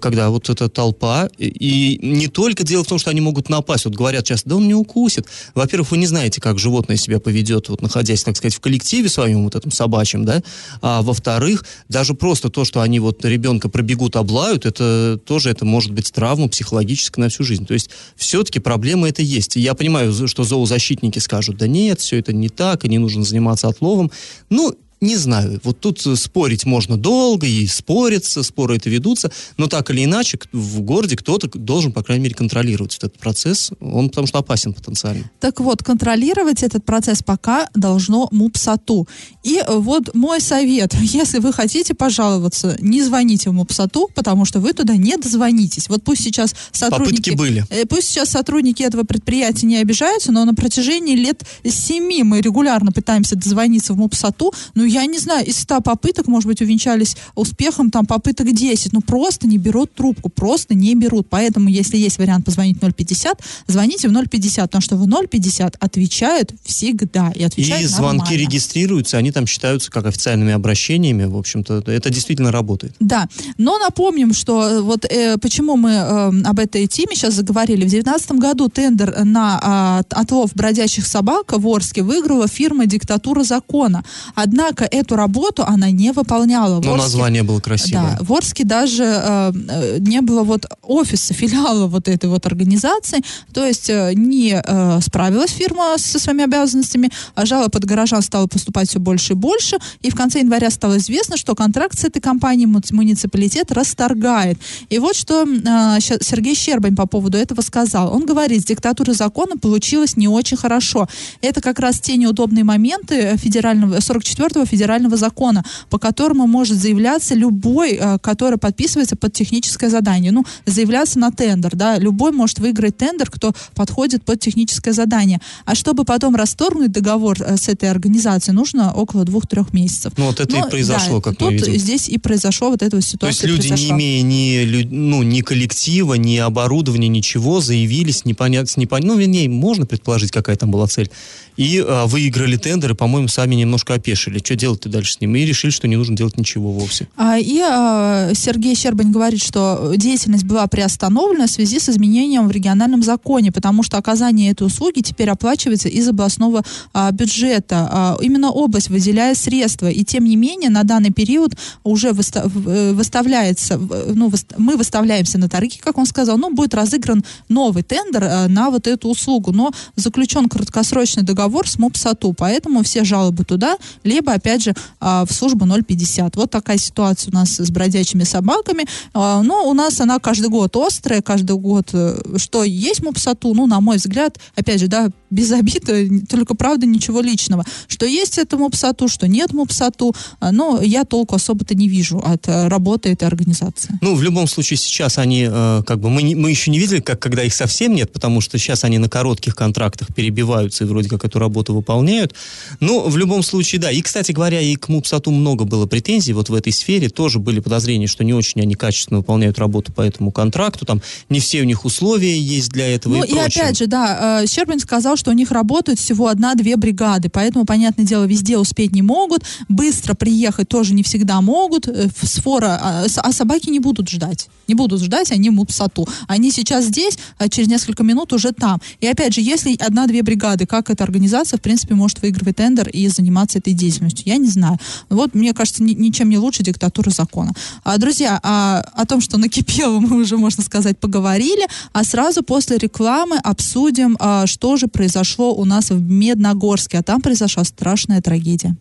когда 0.00 0.30
вот 0.30 0.48
эта 0.48 0.68
толпа, 0.68 1.28
и, 1.38 1.46
и 1.46 2.06
не 2.06 2.28
только 2.28 2.62
дело 2.62 2.84
в 2.84 2.86
том, 2.86 2.98
что 2.98 3.10
они 3.10 3.20
могут 3.20 3.48
напасть, 3.48 3.84
вот 3.84 3.94
говорят 3.94 4.24
часто, 4.24 4.50
да 4.50 4.56
он 4.56 4.66
не 4.66 4.74
укусит. 4.74 5.26
Во-первых, 5.54 5.90
вы 5.90 5.98
не 5.98 6.06
знаете, 6.06 6.40
как 6.40 6.58
животное 6.58 6.96
себя 6.96 7.18
поведет, 7.18 7.68
вот 7.68 7.82
находясь, 7.82 8.22
так 8.22 8.36
сказать, 8.36 8.54
в 8.54 8.60
коллективе 8.60 9.08
своем, 9.08 9.44
вот 9.44 9.54
этом 9.54 9.70
собачьем, 9.70 10.24
да, 10.24 10.42
а 10.80 11.02
во-вторых, 11.02 11.64
даже 11.88 12.14
просто 12.14 12.48
то, 12.48 12.64
что 12.64 12.80
они 12.80 13.00
вот 13.00 13.24
ребенка 13.24 13.68
пробегут, 13.68 14.16
облают, 14.16 14.66
это 14.66 15.18
тоже 15.24 15.50
это 15.50 15.64
может 15.64 15.92
быть 15.92 16.12
травма 16.12 16.48
психологическая 16.48 17.24
на 17.24 17.28
всю 17.28 17.42
жизнь. 17.42 17.66
То 17.66 17.74
есть 17.74 17.90
все-таки 18.16 18.60
проблема 18.60 19.08
это 19.08 19.22
есть. 19.22 19.56
Я 19.56 19.74
понимаю, 19.74 20.28
что 20.28 20.44
зоозащитники 20.44 21.18
скажут, 21.18 21.56
да 21.56 21.66
нет, 21.66 22.00
все 22.00 22.18
это 22.18 22.32
не 22.32 22.48
так, 22.48 22.84
и 22.84 22.88
не 22.88 22.98
нужно 22.98 23.24
заниматься 23.24 23.68
отловом. 23.68 24.10
Ну, 24.50 24.74
не 25.02 25.16
знаю, 25.16 25.60
вот 25.64 25.80
тут 25.80 26.06
э, 26.06 26.14
спорить 26.14 26.64
можно 26.64 26.96
долго, 26.96 27.46
и 27.46 27.66
спорятся, 27.66 28.42
споры 28.44 28.76
это 28.76 28.88
ведутся, 28.88 29.32
но 29.56 29.66
так 29.66 29.90
или 29.90 30.04
иначе 30.04 30.38
в 30.52 30.80
городе 30.80 31.16
кто-то 31.16 31.48
должен, 31.58 31.92
по 31.92 32.04
крайней 32.04 32.22
мере, 32.22 32.36
контролировать 32.36 32.96
этот 32.96 33.18
процесс, 33.18 33.72
он 33.80 34.08
потому 34.08 34.28
что 34.28 34.38
опасен 34.38 34.72
потенциально. 34.72 35.28
Так 35.40 35.58
вот, 35.58 35.82
контролировать 35.82 36.62
этот 36.62 36.84
процесс 36.84 37.22
пока 37.22 37.68
должно 37.74 38.28
МУПСАТУ. 38.30 39.08
И 39.42 39.56
э, 39.56 39.76
вот 39.76 40.14
мой 40.14 40.40
совет, 40.40 40.94
если 41.00 41.40
вы 41.40 41.52
хотите 41.52 41.94
пожаловаться, 41.94 42.76
не 42.80 43.02
звоните 43.02 43.50
в 43.50 43.54
МУПСАТУ, 43.54 44.08
потому 44.14 44.44
что 44.44 44.60
вы 44.60 44.72
туда 44.72 44.96
не 44.96 45.16
дозвонитесь. 45.16 45.88
Вот 45.88 46.04
пусть 46.04 46.22
сейчас 46.22 46.54
сотрудники... 46.70 47.30
Попытки 47.30 47.36
были. 47.36 47.66
Э, 47.70 47.86
пусть 47.86 48.08
сейчас 48.08 48.30
сотрудники 48.30 48.84
этого 48.84 49.02
предприятия 49.02 49.66
не 49.66 49.78
обижаются, 49.78 50.30
но 50.30 50.44
на 50.44 50.54
протяжении 50.54 51.16
лет 51.16 51.42
семи 51.64 52.22
мы 52.22 52.40
регулярно 52.40 52.92
пытаемся 52.92 53.34
дозвониться 53.34 53.94
в 53.94 53.96
МУПСАТУ, 53.96 54.54
ну 54.76 54.91
я 54.92 55.06
не 55.06 55.18
знаю, 55.18 55.46
из 55.46 55.58
100 55.58 55.80
попыток, 55.80 56.26
может 56.28 56.46
быть, 56.46 56.60
увенчались 56.60 57.16
успехом, 57.34 57.90
там, 57.90 58.06
попыток 58.06 58.52
10, 58.52 58.92
ну, 58.92 59.00
просто 59.00 59.46
не 59.46 59.58
берут 59.58 59.94
трубку, 59.94 60.28
просто 60.28 60.74
не 60.74 60.94
берут. 60.94 61.26
Поэтому, 61.30 61.68
если 61.68 61.96
есть 61.96 62.18
вариант 62.18 62.44
позвонить 62.44 62.78
050, 62.78 63.40
звоните 63.66 64.08
в 64.08 64.12
050, 64.28 64.64
потому 64.70 64.82
что 64.82 64.96
в 64.96 65.26
050 65.26 65.76
отвечают 65.80 66.54
всегда 66.64 67.32
и 67.34 67.42
отвечают 67.42 67.84
И 67.84 67.86
звонки 67.86 68.18
нормально. 68.18 68.38
регистрируются, 68.38 69.16
они 69.16 69.32
там 69.32 69.46
считаются 69.46 69.90
как 69.90 70.06
официальными 70.06 70.52
обращениями, 70.52 71.24
в 71.24 71.36
общем-то, 71.36 71.84
это 71.86 72.10
действительно 72.10 72.52
работает. 72.52 72.94
Да, 73.00 73.28
но 73.58 73.78
напомним, 73.78 74.34
что 74.34 74.68
э, 74.68 74.80
вот 74.80 75.04
э, 75.04 75.38
почему 75.38 75.76
мы 75.76 75.90
э, 75.90 76.42
об 76.44 76.58
этой 76.58 76.86
теме 76.86 77.14
сейчас 77.14 77.34
заговорили. 77.34 77.84
В 77.84 77.90
2019 77.90 78.32
году 78.32 78.68
тендер 78.68 79.24
на 79.24 80.02
э, 80.10 80.14
отлов 80.14 80.50
бродячих 80.54 81.06
собак 81.06 81.52
в 81.52 81.66
Орске 81.66 82.02
выиграла 82.02 82.48
фирма 82.48 82.86
«Диктатура 82.86 83.42
закона». 83.44 84.04
Однако 84.34 84.81
Однако 84.82 84.96
эту 84.96 85.16
работу 85.16 85.64
она 85.64 85.90
не 85.90 86.12
выполняла. 86.12 86.80
Но 86.80 86.94
Орске, 86.94 87.02
название 87.02 87.42
было 87.42 87.60
красивое. 87.60 88.16
Да, 88.18 88.24
в 88.24 88.32
Орске 88.32 88.64
даже 88.64 89.04
э, 89.04 89.52
э, 89.68 89.98
не 89.98 90.20
было 90.20 90.42
вот 90.42 90.66
офиса, 90.82 91.34
филиала 91.42 91.86
вот 91.86 92.08
этой 92.08 92.28
вот 92.28 92.46
организации. 92.46 93.22
То 93.52 93.64
есть 93.64 93.90
э, 93.90 94.12
не 94.14 94.60
э, 94.64 95.00
справилась 95.00 95.50
фирма 95.50 95.94
со 95.98 96.18
своими 96.18 96.44
обязанностями, 96.44 97.10
а 97.34 97.46
жалоб 97.46 97.74
от 97.76 97.84
горожан 97.84 98.22
стало 98.22 98.46
поступать 98.46 98.88
все 98.88 98.98
больше 98.98 99.32
и 99.32 99.36
больше. 99.36 99.78
И 100.00 100.10
в 100.10 100.14
конце 100.14 100.40
января 100.40 100.70
стало 100.70 100.98
известно, 100.98 101.36
что 101.36 101.54
контракт 101.54 101.98
с 101.98 102.04
этой 102.04 102.20
компанией 102.20 102.66
муниципалитет 102.66 103.72
расторгает. 103.72 104.58
И 104.90 104.98
вот 104.98 105.16
что 105.16 105.44
э, 105.44 106.00
Сергей 106.00 106.54
Щербань 106.54 106.96
по 106.96 107.06
поводу 107.06 107.38
этого 107.38 107.60
сказал. 107.60 108.12
Он 108.12 108.26
говорит, 108.26 108.62
с 108.62 108.64
диктатурой 108.64 109.14
закона 109.14 109.56
получилось 109.56 110.16
не 110.16 110.28
очень 110.28 110.56
хорошо. 110.56 111.08
Это 111.40 111.60
как 111.60 111.78
раз 111.78 112.00
те 112.00 112.16
неудобные 112.16 112.64
моменты 112.64 113.36
федерального 113.36 113.96
44-го 113.98 114.64
федерального 114.72 115.16
закона, 115.16 115.62
по 115.90 115.98
которому 115.98 116.46
может 116.46 116.78
заявляться 116.78 117.34
любой, 117.34 117.92
э, 117.92 118.18
который 118.20 118.56
подписывается 118.58 119.16
под 119.16 119.32
техническое 119.34 119.90
задание. 119.90 120.32
Ну, 120.32 120.44
заявляться 120.66 121.18
на 121.18 121.30
тендер, 121.30 121.76
да, 121.76 121.98
любой 121.98 122.32
может 122.32 122.58
выиграть 122.58 122.96
тендер, 122.96 123.30
кто 123.30 123.52
подходит 123.74 124.24
под 124.24 124.40
техническое 124.40 124.92
задание. 124.92 125.40
А 125.66 125.74
чтобы 125.74 126.04
потом 126.04 126.34
расторгнуть 126.36 126.90
договор 126.90 127.36
э, 127.40 127.56
с 127.56 127.68
этой 127.68 127.90
организацией, 127.90 128.56
нужно 128.56 128.94
около 128.94 129.24
двух-трех 129.24 129.74
месяцев. 129.74 130.14
Ну, 130.16 130.26
вот 130.26 130.40
это 130.40 130.56
Но, 130.56 130.66
и 130.66 130.70
произошло, 130.70 131.16
да, 131.16 131.20
как 131.20 131.36
тут 131.36 131.50
мы 131.50 131.56
видим. 131.56 131.76
здесь 131.76 132.08
и 132.08 132.18
произошло 132.18 132.70
вот 132.70 132.82
эта 132.82 132.96
вот 132.96 133.04
ситуация. 133.04 133.48
То 133.48 133.52
есть 133.52 133.58
люди, 133.58 133.68
произошла. 133.68 133.96
не 133.96 134.20
имея 134.22 134.22
ни, 134.22 134.82
ну, 134.90 135.22
ни 135.22 135.42
коллектива, 135.42 136.14
ни 136.14 136.38
оборудования, 136.38 137.08
ничего, 137.08 137.60
заявились, 137.60 138.24
непонятно, 138.24 138.80
непонятно, 138.80 139.14
ну, 139.14 139.20
вернее, 139.20 139.48
можно 139.48 139.84
предположить, 139.84 140.30
какая 140.30 140.56
там 140.56 140.70
была 140.70 140.86
цель, 140.86 141.10
и 141.56 141.84
а, 141.86 142.06
выиграли 142.06 142.56
тендеры, 142.56 142.94
по-моему, 142.94 143.28
сами 143.28 143.54
немножко 143.54 143.94
опешили. 143.94 144.38
Что 144.38 144.56
делать-то 144.62 144.88
дальше 144.88 145.14
с 145.14 145.20
ним? 145.20 145.34
И 145.34 145.44
решили, 145.44 145.70
что 145.70 145.88
не 145.88 145.96
нужно 145.96 146.16
делать 146.16 146.38
ничего 146.38 146.70
вовсе. 146.70 147.08
А, 147.16 147.38
и 147.38 147.58
а, 147.60 148.30
Сергей 148.34 148.74
Щербань 148.74 149.10
говорит, 149.10 149.42
что 149.42 149.92
деятельность 149.96 150.44
была 150.44 150.66
приостановлена 150.66 151.46
в 151.46 151.50
связи 151.50 151.78
с 151.80 151.88
изменением 151.88 152.46
в 152.46 152.50
региональном 152.50 153.02
законе, 153.02 153.50
потому 153.50 153.82
что 153.82 153.98
оказание 153.98 154.52
этой 154.52 154.66
услуги 154.66 155.00
теперь 155.00 155.30
оплачивается 155.30 155.88
из 155.88 156.08
областного 156.08 156.62
а, 156.92 157.10
бюджета. 157.10 157.88
А, 157.90 158.16
именно 158.20 158.50
область 158.50 158.88
выделяет 158.88 159.36
средства, 159.36 159.90
и 159.90 160.04
тем 160.04 160.24
не 160.24 160.36
менее 160.36 160.70
на 160.70 160.84
данный 160.84 161.10
период 161.10 161.56
уже 161.82 162.12
выста 162.12 162.40
э, 162.44 162.92
выставляется, 162.92 163.78
ну, 163.78 164.28
выста 164.28 164.54
мы 164.58 164.76
выставляемся 164.76 165.38
на 165.38 165.48
торги, 165.48 165.78
как 165.78 165.98
он 165.98 166.06
сказал, 166.06 166.38
ну, 166.38 166.54
будет 166.54 166.74
разыгран 166.74 167.24
новый 167.48 167.82
тендер 167.82 168.24
а, 168.24 168.48
на 168.48 168.70
вот 168.70 168.86
эту 168.86 169.08
услугу, 169.08 169.52
но 169.52 169.72
заключен 169.96 170.48
краткосрочный 170.48 171.22
договор 171.22 171.68
с 171.68 171.78
МОПСАТУ, 171.78 172.32
поэтому 172.32 172.82
все 172.82 173.04
жалобы 173.04 173.44
туда, 173.44 173.76
либо, 174.04 174.32
опять 174.42 174.62
же, 174.62 174.74
а, 175.00 175.24
в 175.24 175.32
службу 175.32 175.66
050. 175.66 176.36
Вот 176.36 176.50
такая 176.50 176.78
ситуация 176.78 177.30
у 177.30 177.34
нас 177.34 177.60
с 177.60 177.70
бродячими 177.70 178.24
собаками. 178.24 178.84
А, 179.14 179.42
но 179.42 179.68
у 179.68 179.74
нас 179.74 180.00
она 180.00 180.18
каждый 180.18 180.48
год 180.48 180.76
острая, 180.76 181.22
каждый 181.22 181.56
год, 181.56 181.90
э, 181.92 182.18
что 182.36 182.64
есть 182.64 183.02
МОПСАТУ, 183.02 183.54
ну, 183.54 183.66
на 183.66 183.80
мой 183.80 183.96
взгляд, 183.96 184.38
опять 184.56 184.80
же, 184.80 184.88
да, 184.88 185.10
без 185.32 185.50
обид, 185.52 185.88
э, 185.88 186.08
только 186.28 186.54
правда 186.54 186.86
ничего 186.86 187.20
личного. 187.20 187.64
Что 187.88 188.06
есть 188.06 188.38
это 188.38 188.56
МОПСАТУ, 188.56 189.08
что 189.08 189.26
нет 189.26 189.52
МОПСАТУ, 189.52 190.14
а, 190.40 190.52
но 190.52 190.80
я 190.82 191.04
толку 191.04 191.34
особо-то 191.34 191.74
не 191.74 191.88
вижу 191.88 192.18
от 192.18 192.46
э, 192.48 192.68
работы 192.68 193.10
этой 193.10 193.24
организации. 193.24 193.98
Ну, 194.00 194.14
в 194.14 194.22
любом 194.22 194.46
случае, 194.46 194.76
сейчас 194.76 195.18
они, 195.18 195.48
как 195.86 196.00
бы, 196.00 196.10
мы, 196.10 196.22
не, 196.22 196.34
мы 196.34 196.50
еще 196.50 196.70
не 196.70 196.78
видели, 196.78 197.00
как 197.00 197.18
когда 197.20 197.44
их 197.44 197.54
совсем 197.54 197.94
нет, 197.94 198.12
потому 198.12 198.40
что 198.40 198.58
сейчас 198.58 198.84
они 198.84 198.98
на 198.98 199.08
коротких 199.08 199.56
контрактах 199.56 200.14
перебиваются 200.14 200.84
и 200.84 200.86
вроде 200.86 201.08
как 201.08 201.24
эту 201.24 201.38
работу 201.38 201.74
выполняют. 201.74 202.34
Но 202.80 203.00
в 203.00 203.16
любом 203.16 203.42
случае, 203.42 203.80
да. 203.80 203.90
И, 203.90 204.02
кстати 204.02 204.32
говоря, 204.32 204.60
и 204.60 204.76
к 204.76 204.88
МУПСАТу 204.88 205.30
много 205.30 205.64
было 205.64 205.86
претензий 205.86 206.32
вот 206.34 206.50
в 206.50 206.54
этой 206.54 206.72
сфере. 206.72 207.08
Тоже 207.08 207.38
были 207.38 207.60
подозрения, 207.60 208.06
что 208.06 208.24
не 208.24 208.34
очень 208.34 208.60
они 208.60 208.74
качественно 208.74 209.18
выполняют 209.18 209.58
работу 209.58 209.92
по 209.92 210.02
этому 210.02 210.30
контракту. 210.30 210.84
Там 210.84 211.00
не 211.30 211.40
все 211.40 211.62
у 211.62 211.64
них 211.64 211.84
условия 211.84 212.38
есть 212.38 212.70
для 212.70 212.94
этого 212.94 213.16
ну, 213.16 213.24
и, 213.24 213.32
и 213.32 213.38
опять 213.38 213.78
же, 213.78 213.86
да, 213.86 214.42
э, 214.42 214.46
Щербин 214.46 214.78
сказал, 214.78 215.16
что 215.22 215.30
у 215.30 215.34
них 215.34 215.50
работают 215.50 215.98
всего 215.98 216.28
одна-две 216.28 216.76
бригады, 216.76 217.28
поэтому, 217.28 217.64
понятное 217.64 218.04
дело, 218.04 218.24
везде 218.24 218.58
успеть 218.58 218.92
не 218.92 219.02
могут, 219.02 219.42
быстро 219.68 220.14
приехать 220.14 220.68
тоже 220.68 220.94
не 220.94 221.02
всегда 221.02 221.40
могут, 221.40 221.88
э, 221.88 222.08
сфора, 222.22 222.78
а, 222.82 223.06
а 223.16 223.32
собаки 223.32 223.70
не 223.70 223.80
будут 223.80 224.08
ждать. 224.08 224.48
Не 224.68 224.74
будут 224.74 225.02
ждать, 225.02 225.32
они 225.32 225.50
МУПСАТу. 225.50 226.08
Они 226.28 226.50
сейчас 226.50 226.86
здесь, 226.86 227.18
а 227.38 227.48
через 227.48 227.68
несколько 227.68 228.02
минут 228.02 228.32
уже 228.32 228.52
там. 228.52 228.80
И 229.00 229.06
опять 229.06 229.34
же, 229.34 229.40
если 229.40 229.76
одна-две 229.76 230.22
бригады, 230.22 230.66
как 230.66 230.90
организовать? 230.90 231.22
организация, 231.22 231.58
в 231.58 231.62
принципе, 231.62 231.94
может 231.94 232.20
выигрывать 232.22 232.56
тендер 232.56 232.88
и 232.88 233.08
заниматься 233.08 233.58
этой 233.58 233.72
деятельностью. 233.72 234.24
Я 234.26 234.38
не 234.38 234.48
знаю. 234.48 234.78
Вот, 235.08 235.34
мне 235.34 235.54
кажется, 235.54 235.82
ни, 235.82 235.94
ничем 235.94 236.28
не 236.28 236.38
лучше 236.38 236.62
диктатура 236.62 237.10
закона. 237.10 237.52
А, 237.84 237.96
друзья, 237.98 238.40
а, 238.42 238.80
о 238.94 239.06
том, 239.06 239.20
что 239.20 239.38
накипело, 239.38 240.00
мы 240.00 240.22
уже, 240.22 240.36
можно 240.36 240.62
сказать, 240.62 240.98
поговорили, 240.98 241.66
а 241.92 242.04
сразу 242.04 242.42
после 242.42 242.78
рекламы 242.78 243.36
обсудим, 243.36 244.16
а, 244.18 244.46
что 244.46 244.76
же 244.76 244.88
произошло 245.12 245.52
у 245.54 245.64
нас 245.66 245.90
в 245.90 246.00
Медногорске. 246.00 246.98
А 246.98 247.02
там 247.02 247.20
произошла 247.20 247.64
страшная 247.64 248.22
трагедия. 248.22 248.74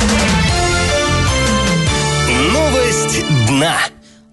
Новость 2.54 3.26
дна. 3.50 3.78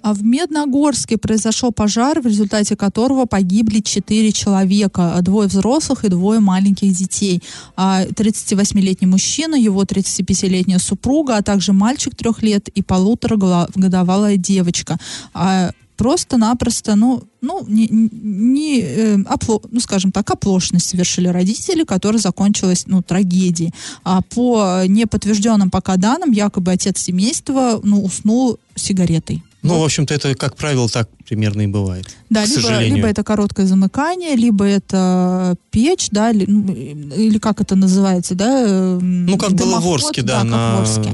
А 0.03 0.15
в 0.15 0.23
Медногорске 0.23 1.19
произошел 1.19 1.73
пожар, 1.73 2.21
в 2.21 2.27
результате 2.27 2.77
которого 2.77 3.27
погибли 3.27 3.81
четыре 3.81 4.31
человека, 4.31 5.19
двое 5.23 5.49
взрослых 5.49 6.05
и 6.05 6.09
двое 6.09 6.39
маленьких 6.39 6.93
детей. 6.93 7.43
38-летний 7.77 9.09
а 9.09 9.11
мужчина, 9.11 9.57
его 9.57 9.83
35-летняя 9.83 10.79
супруга, 10.79 11.37
а 11.37 11.43
также 11.43 11.73
мальчик 11.73 12.15
трех 12.15 12.43
лет 12.43 12.69
и 12.69 12.83
полуторагодовалая 12.83 14.37
девочка. 14.37 14.99
Просто-напросто, 15.99 16.95
ну, 16.95 17.25
ну, 17.41 17.65
не, 17.67 17.89
не 17.91 18.81
э, 18.81 19.17
опло, 19.27 19.61
ну, 19.69 19.81
скажем 19.81 20.13
так, 20.13 20.31
оплошность 20.31 20.89
совершили 20.89 21.27
родители, 21.27 21.83
которая 21.83 22.21
закончилась, 22.21 22.85
ну, 22.87 23.03
трагедией. 23.03 23.75
А 24.05 24.23
по 24.23 24.85
неподтвержденным 24.87 25.71
пока 25.71 25.97
данным, 25.97 26.31
якобы 26.31 26.71
отец 26.71 27.01
семейства, 27.01 27.81
ну, 27.83 28.05
уснул 28.05 28.61
сигаретой. 28.77 29.43
Ну, 29.63 29.75
вот. 29.75 29.81
в 29.81 29.85
общем-то, 29.87 30.15
это, 30.15 30.37
как 30.37 30.55
правило, 30.55 30.89
так 30.89 31.09
примерно 31.29 31.63
и 31.63 31.67
бывает. 31.67 32.07
Да, 32.31 32.45
либо, 32.45 32.79
либо 32.79 33.09
это 33.09 33.25
короткое 33.25 33.67
замыкание, 33.67 34.37
либо 34.37 34.65
это 34.65 35.57
печь, 35.73 36.11
да, 36.13 36.31
или, 36.31 36.45
ну, 36.47 36.73
или 36.73 37.39
как 37.39 37.61
это 37.61 37.75
называется, 37.75 38.37
да? 38.37 38.99
Ну, 39.01 39.37
как 39.37 39.53
дымоход, 39.55 39.67
было 39.67 39.81
в 39.81 39.95
Орске, 39.95 40.23
да, 40.23 40.39
да 40.39 40.45
на 40.45 40.77
в 40.77 40.81
Орске. 40.83 41.13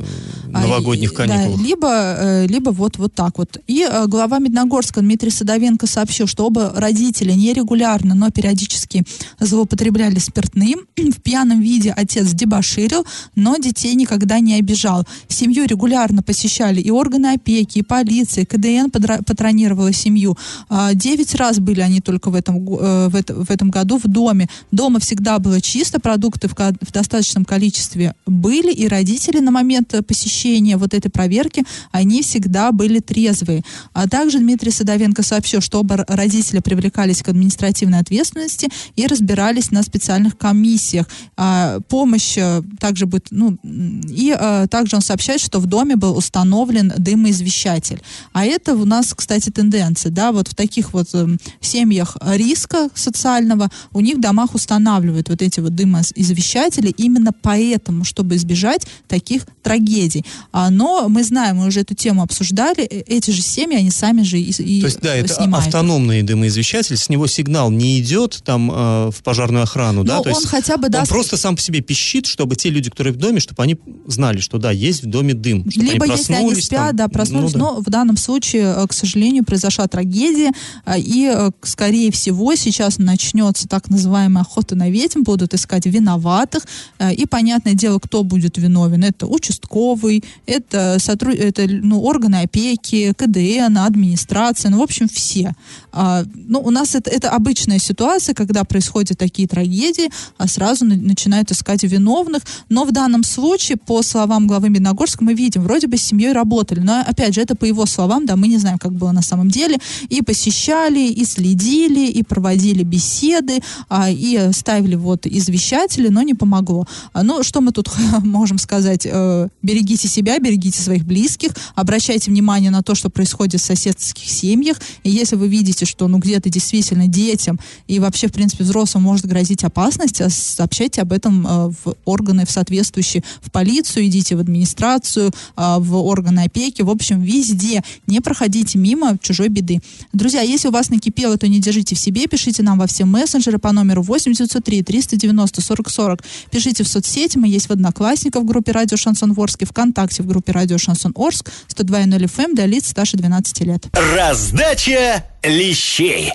Новогодних 0.61 1.13
каникулах. 1.13 1.59
Да, 1.59 1.63
либо, 1.63 1.89
э, 1.91 2.47
либо 2.47 2.71
вот, 2.71 2.99
вот 2.99 3.15
так 3.15 3.39
вот. 3.39 3.59
И 3.67 3.87
э, 3.89 4.07
глава 4.07 4.39
Медногорска 4.39 5.01
Дмитрий 5.01 5.31
Садовенко 5.31 5.87
сообщил, 5.87 6.27
что 6.27 6.47
оба 6.47 6.73
родителя 6.77 7.35
нерегулярно, 7.35 8.15
но 8.15 8.31
периодически 8.31 9.05
злоупотребляли 9.41 10.19
спиртным. 10.19 10.87
В 10.97 11.21
пьяном 11.23 11.61
виде 11.61 11.93
отец 11.97 12.33
дебоширил, 12.33 13.05
но 13.35 13.57
детей 13.57 13.95
никогда 13.95 14.41
не 14.41 14.55
обижал. 14.55 15.05
Семью 15.29 15.67
регулярно 15.67 16.23
посещали 16.23 16.81
и 16.81 16.91
органы 16.91 17.33
опеки, 17.35 17.79
и 17.79 17.83
полиция, 17.83 18.45
КДН 18.45 18.91
патронировала 18.91 19.93
семью. 19.93 20.37
А, 20.69 20.95
девять 20.95 21.35
раз 21.35 21.59
были 21.59 21.81
они 21.81 22.01
только 22.01 22.31
в 22.31 22.35
этом, 22.35 22.57
э, 22.57 23.09
в, 23.09 23.17
это, 23.17 23.35
в 23.35 23.51
этом 23.51 23.71
году 23.71 23.99
в 23.99 24.09
доме. 24.09 24.49
Дома 24.71 25.01
всегда 25.01 25.39
было 25.39 25.61
чисто, 25.61 26.01
продукты 26.01 26.49
в, 26.49 26.55
в 26.55 26.93
достаточном 26.93 27.45
количестве 27.45 28.15
были, 28.27 28.73
и 28.73 28.89
родители 28.89 29.41
на 29.41 29.51
момент 29.51 29.95
посещения 30.07 30.44
вот 30.77 30.95
этой 30.95 31.11
проверки, 31.11 31.65
они 31.91 32.23
всегда 32.23 32.73
были 32.73 33.01
трезвые. 33.01 33.63
А 33.93 34.09
также 34.09 34.39
Дмитрий 34.39 34.71
Садовенко 34.71 35.23
сообщил, 35.23 35.61
что 35.61 35.81
оба 35.81 36.05
родителя 36.09 36.61
привлекались 36.61 37.23
к 37.23 37.29
административной 37.29 37.99
ответственности 37.99 38.69
и 38.97 39.07
разбирались 39.07 39.71
на 39.71 39.83
специальных 39.83 40.37
комиссиях. 40.37 41.09
А, 41.37 41.81
помощь 41.89 42.37
э, 42.37 42.63
также 42.79 43.07
будет, 43.07 43.29
ну, 43.31 43.59
и 43.63 44.35
а, 44.39 44.67
также 44.67 44.97
он 44.97 45.03
сообщает, 45.03 45.41
что 45.41 45.61
в 45.61 45.67
доме 45.67 45.97
был 45.97 46.17
установлен 46.17 46.93
дымоизвещатель. 46.97 48.03
А 48.33 48.45
это 48.45 48.75
у 48.75 48.85
нас, 48.85 49.15
кстати, 49.15 49.51
тенденция 49.51 50.11
да, 50.11 50.33
вот 50.33 50.49
в 50.49 50.55
таких 50.55 50.93
вот 50.93 51.09
э, 51.15 51.27
семьях 51.61 52.17
риска 52.23 52.89
социального 52.95 53.71
у 53.93 54.01
них 54.01 54.17
в 54.17 54.21
домах 54.21 54.55
устанавливают 54.55 55.29
вот 55.29 55.43
эти 55.43 55.61
вот 55.61 55.75
дымоизвещатели 55.75 56.89
именно 56.97 57.33
поэтому, 57.33 58.05
чтобы 58.05 58.37
избежать 58.37 58.87
таких 59.09 59.47
трагедий. 59.63 60.25
А, 60.53 60.71
но 60.71 61.09
мы 61.09 61.25
знаем, 61.25 61.57
мы 61.57 61.67
уже 61.67 61.81
эту 61.81 61.95
тему 61.95 62.23
обсуждали, 62.23 62.83
э, 62.83 63.03
эти 63.07 63.31
же 63.31 63.43
семьи, 63.43 63.77
они 63.77 63.91
сами 63.91 64.23
же 64.23 64.39
и, 64.39 64.51
и 64.51 64.81
То 64.81 64.87
есть, 64.87 65.01
да, 65.01 65.15
это 65.15 65.33
снимают. 65.33 65.67
автономный 65.67 66.23
дымоизвещатель, 66.23 66.97
с 66.97 67.09
него 67.09 67.27
сигнал 67.27 67.71
не 67.71 67.99
идет 68.01 68.41
там 68.45 68.71
э, 68.71 69.11
в 69.11 69.23
пожарную 69.23 69.65
охрану, 69.65 70.03
но 70.03 70.05
да? 70.05 70.21
То 70.21 70.31
он 70.31 70.37
есть 70.37 70.47
хотя 70.47 70.77
бы 70.77 70.89
даст... 70.89 71.11
Он 71.11 71.17
просто 71.17 71.37
сам 71.37 71.57
по 71.57 71.63
себе 71.63 71.81
пищит, 71.81 72.27
чтобы 72.27 72.57
те 72.57 72.71
люди, 72.71 72.91
которые 72.91 73.13
в 73.13 73.17
доме, 73.17 73.41
чтобы 73.41 73.63
они 73.63 73.77
знали, 74.07 74.39
что 74.39 74.59
да, 74.59 74.71
есть 74.71 75.03
в 75.03 75.07
доме 75.07 75.35
дым. 75.35 75.65
Либо 75.75 76.05
они 76.05 76.15
если 76.15 76.35
они 76.35 76.55
спят, 76.55 76.89
там, 76.89 76.97
да, 76.97 77.09
проснулись, 77.09 77.55
ну, 77.55 77.59
да. 77.59 77.65
но 77.65 77.81
в 77.81 77.91
данном 77.91 78.17
случае, 78.17 78.75
э, 78.77 78.87
к 78.87 78.93
сожалению, 78.93 79.45
произошла 79.45 79.87
трагедия, 79.87 80.53
и, 80.97 81.51
скорее 81.63 82.11
всего, 82.11 82.55
сейчас 82.55 82.99
начнется 82.99 83.69
так 83.69 83.89
называемая 83.89 84.43
охота 84.43 84.75
на 84.75 84.91
ведьм, 84.91 85.23
будут 85.23 85.55
искать 85.55 85.87
виноватых, 85.87 86.65
и, 87.13 87.27
понятное 87.27 87.75
дело, 87.75 87.99
кто 87.99 88.25
будет 88.25 88.59
виновен. 88.59 89.05
Это 89.05 89.27
участковый, 89.27 90.24
это, 90.47 90.99
сотруд... 90.99 91.35
это 91.35 91.67
ну, 91.69 92.03
органы 92.03 92.43
опеки, 92.43 93.13
КДН, 93.17 93.79
администрация, 93.79 94.71
ну, 94.71 94.79
в 94.79 94.83
общем, 94.83 95.09
все. 95.09 95.55
А, 95.93 96.25
ну, 96.35 96.61
у 96.61 96.71
нас 96.71 96.95
это, 96.95 97.11
это 97.11 97.31
обычная 97.31 97.79
ситуация, 97.79 98.35
когда 98.35 98.65
происходят 98.65 99.19
такие 99.19 99.47
трагедии, 99.49 100.11
а 100.39 100.49
сразу 100.49 100.85
на, 100.85 100.97
начинают 100.97 101.51
искать 101.51 101.85
виновных. 101.85 102.43
Но 102.69 102.85
в 102.85 102.93
данном 102.93 103.25
случае, 103.25 103.77
по 103.77 104.03
словам 104.03 104.47
главы 104.47 104.71
Медногорска, 104.71 105.25
мы 105.25 105.35
видим, 105.35 105.63
вроде 105.63 105.87
бы 105.87 105.97
с 105.97 106.03
семьей 106.03 106.33
работали, 106.33 106.81
но, 106.81 107.01
опять 107.01 107.35
же, 107.35 107.41
это 107.41 107.55
по 107.55 107.65
его 107.65 107.87
словам, 107.87 108.27
да, 108.27 108.37
мы 108.37 108.49
не 108.49 108.59
знаем, 108.59 108.79
как 108.79 108.93
было 108.93 109.13
на 109.13 109.23
самом 109.23 109.49
деле, 109.49 109.79
и 110.09 110.23
посещали, 110.23 111.01
и 111.01 111.25
следили, 111.25 112.07
и 112.11 112.23
проводили 112.23 112.83
беседы, 112.83 113.61
а, 113.89 114.11
и 114.11 114.53
ставили 114.53 114.97
вот 114.97 115.27
извещатели, 115.27 116.09
но 116.09 116.23
не 116.23 116.35
помогло. 116.35 116.87
А, 117.13 117.23
ну, 117.23 117.43
что 117.43 117.61
мы 117.61 117.73
тут 117.73 117.89
можем 118.25 118.59
сказать? 118.59 119.07
Э, 119.07 119.49
берегите 119.63 120.09
себя, 120.15 120.39
берегите 120.39 120.81
своих 120.81 121.05
близких, 121.05 121.51
обращайте 121.75 122.31
внимание 122.31 122.71
на 122.71 122.83
то, 122.83 122.95
что 122.95 123.11
происходит 123.11 123.61
в 123.61 123.65
соседских 123.65 124.29
семьях. 124.29 124.81
И 125.03 125.11
если 125.11 125.37
вы 125.37 125.49
видите, 125.49 125.85
что 125.85 126.09
ну 126.09 126.19
где-то 126.19 126.49
действительно 126.49 127.07
детям 127.07 127.59
и 127.89 127.99
вообще, 127.99 128.29
в 128.29 128.33
принципе, 128.33 128.65
взрослым 128.65 129.03
может 129.05 129.27
грозить 129.27 129.65
опасность, 129.65 130.21
а 130.21 130.31
сообщайте 130.31 131.03
об 131.03 131.13
этом 131.13 131.47
э, 131.47 131.71
в 131.85 131.97
органы 132.05 132.47
в 132.47 132.51
соответствующие, 132.51 133.23
в 133.41 133.51
полицию, 133.51 134.07
идите 134.07 134.37
в 134.37 134.41
администрацию, 134.41 135.31
э, 135.57 135.77
в 135.79 135.97
органы 135.97 136.41
опеки, 136.41 136.83
в 136.83 136.91
общем, 136.91 137.23
везде. 137.23 137.83
Не 138.07 138.21
проходите 138.21 138.79
мимо 138.79 139.19
чужой 139.21 139.49
беды. 139.49 139.81
Друзья, 140.13 140.43
если 140.43 140.69
у 140.69 140.71
вас 140.71 140.91
накипело, 140.91 141.37
то 141.37 141.49
не 141.49 141.61
держите 141.61 141.95
в 141.95 141.99
себе, 141.99 142.27
пишите 142.27 142.63
нам 142.63 142.79
во 142.79 142.87
все 142.87 143.05
мессенджеры 143.05 143.59
по 143.59 143.73
номеру 143.73 144.03
8903 144.03 144.83
390 144.83 145.61
40 145.61 145.91
40. 145.91 146.25
Пишите 146.51 146.85
в 146.85 146.89
соцсети, 146.89 147.39
мы 147.39 147.49
есть 147.49 147.67
в 147.69 147.71
Одноклассниках 147.71 148.43
в 148.43 148.47
группе 148.47 148.73
Радио 148.73 148.97
Шансон 148.97 149.33
в 149.33 149.41
Орске, 149.41 149.67
ВКонтакте 149.95 150.23
в 150.25 150.27
группе 150.27 150.51
Радио 150.53 150.77
Шансон 150.77 151.13
Орск, 151.15 151.51
102.0 151.69 152.19
FM 152.25 152.55
для 152.55 152.67
лиц 152.67 152.89
старше 152.89 153.17
12 153.17 153.61
лет. 153.61 153.87
Раздача 153.93 155.25
лещей. 155.45 156.33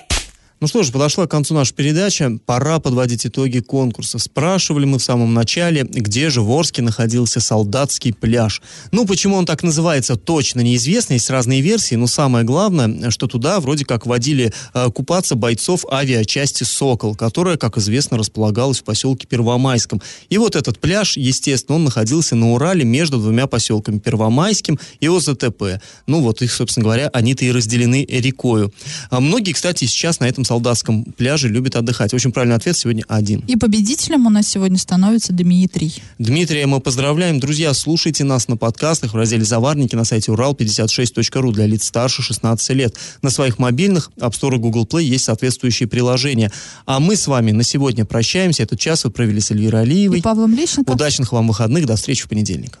Ну 0.60 0.66
что 0.66 0.82
ж, 0.82 0.92
подошла 0.92 1.26
к 1.26 1.30
концу 1.30 1.54
наша 1.54 1.72
передача. 1.72 2.38
Пора 2.44 2.80
подводить 2.80 3.24
итоги 3.24 3.60
конкурса. 3.60 4.18
Спрашивали 4.18 4.84
мы 4.84 4.98
в 4.98 5.02
самом 5.02 5.32
начале, 5.32 5.84
где 5.84 6.28
же 6.28 6.42
в 6.42 6.50
Орске 6.52 6.82
находился 6.82 7.40
солдатский 7.40 8.12
пляж. 8.12 8.60
Ну, 8.92 9.06
почему 9.06 9.36
он 9.36 9.46
так 9.46 9.62
называется, 9.62 10.16
точно 10.16 10.60
неизвестно. 10.60 11.14
Есть 11.14 11.30
разные 11.30 11.62
версии, 11.62 11.94
но 11.94 12.06
самое 12.06 12.44
главное, 12.44 13.10
что 13.10 13.26
туда 13.26 13.58
вроде 13.58 13.86
как 13.86 14.04
водили 14.04 14.52
э, 14.74 14.90
купаться 14.90 15.34
бойцов 15.34 15.86
авиачасти 15.90 16.64
«Сокол», 16.64 17.14
которая, 17.14 17.56
как 17.56 17.78
известно, 17.78 18.18
располагалась 18.18 18.80
в 18.80 18.84
поселке 18.84 19.26
Первомайском. 19.26 20.02
И 20.28 20.36
вот 20.36 20.56
этот 20.56 20.78
пляж, 20.78 21.16
естественно, 21.16 21.76
он 21.76 21.84
находился 21.84 22.36
на 22.36 22.52
Урале 22.52 22.84
между 22.84 23.16
двумя 23.16 23.46
поселками 23.46 23.98
Первомайским 23.98 24.78
и 25.00 25.08
ОЗТП. 25.08 25.80
Ну 26.06 26.20
вот 26.20 26.42
их, 26.42 26.52
собственно 26.52 26.84
говоря, 26.84 27.08
они-то 27.14 27.46
и 27.46 27.50
разделены 27.50 28.04
рекою. 28.04 28.74
А 29.08 29.20
многие, 29.20 29.52
кстати, 29.52 29.86
сейчас 29.86 30.20
на 30.20 30.28
этом 30.28 30.44
солдатском 30.50 31.04
пляже 31.04 31.48
любит 31.48 31.76
отдыхать. 31.76 32.12
Очень 32.12 32.32
правильный 32.32 32.56
ответ 32.56 32.76
сегодня 32.76 33.04
один. 33.06 33.44
И 33.46 33.54
победителем 33.54 34.26
у 34.26 34.30
нас 34.30 34.48
сегодня 34.48 34.78
становится 34.78 35.32
Дмитрий. 35.32 35.94
Дмитрия 36.18 36.66
мы 36.66 36.80
поздравляем. 36.80 37.38
Друзья, 37.38 37.72
слушайте 37.72 38.24
нас 38.24 38.48
на 38.48 38.56
подкастах 38.56 39.12
в 39.12 39.16
разделе 39.16 39.44
«Заварники» 39.44 39.94
на 39.94 40.02
сайте 40.02 40.32
урал56.ру 40.32 41.52
для 41.52 41.66
лиц 41.66 41.84
старше 41.84 42.22
16 42.22 42.70
лет. 42.70 42.96
На 43.22 43.30
своих 43.30 43.60
мобильных 43.60 44.10
App 44.18 44.32
Store 44.32 44.56
и 44.56 44.58
Google 44.58 44.86
Play 44.90 45.04
есть 45.04 45.26
соответствующие 45.26 45.88
приложения. 45.88 46.50
А 46.84 46.98
мы 46.98 47.14
с 47.14 47.28
вами 47.28 47.52
на 47.52 47.62
сегодня 47.62 48.04
прощаемся. 48.04 48.64
Этот 48.64 48.80
час 48.80 49.04
вы 49.04 49.12
провели 49.12 49.40
с 49.40 49.52
Эльвирой 49.52 49.82
Алиевой. 49.82 50.18
И 50.18 50.20
Павлом 50.20 50.52
Лещенко. 50.52 50.90
Удачных 50.90 51.30
вам 51.30 51.46
выходных. 51.46 51.86
До 51.86 51.94
встречи 51.94 52.24
в 52.24 52.28
понедельник. 52.28 52.80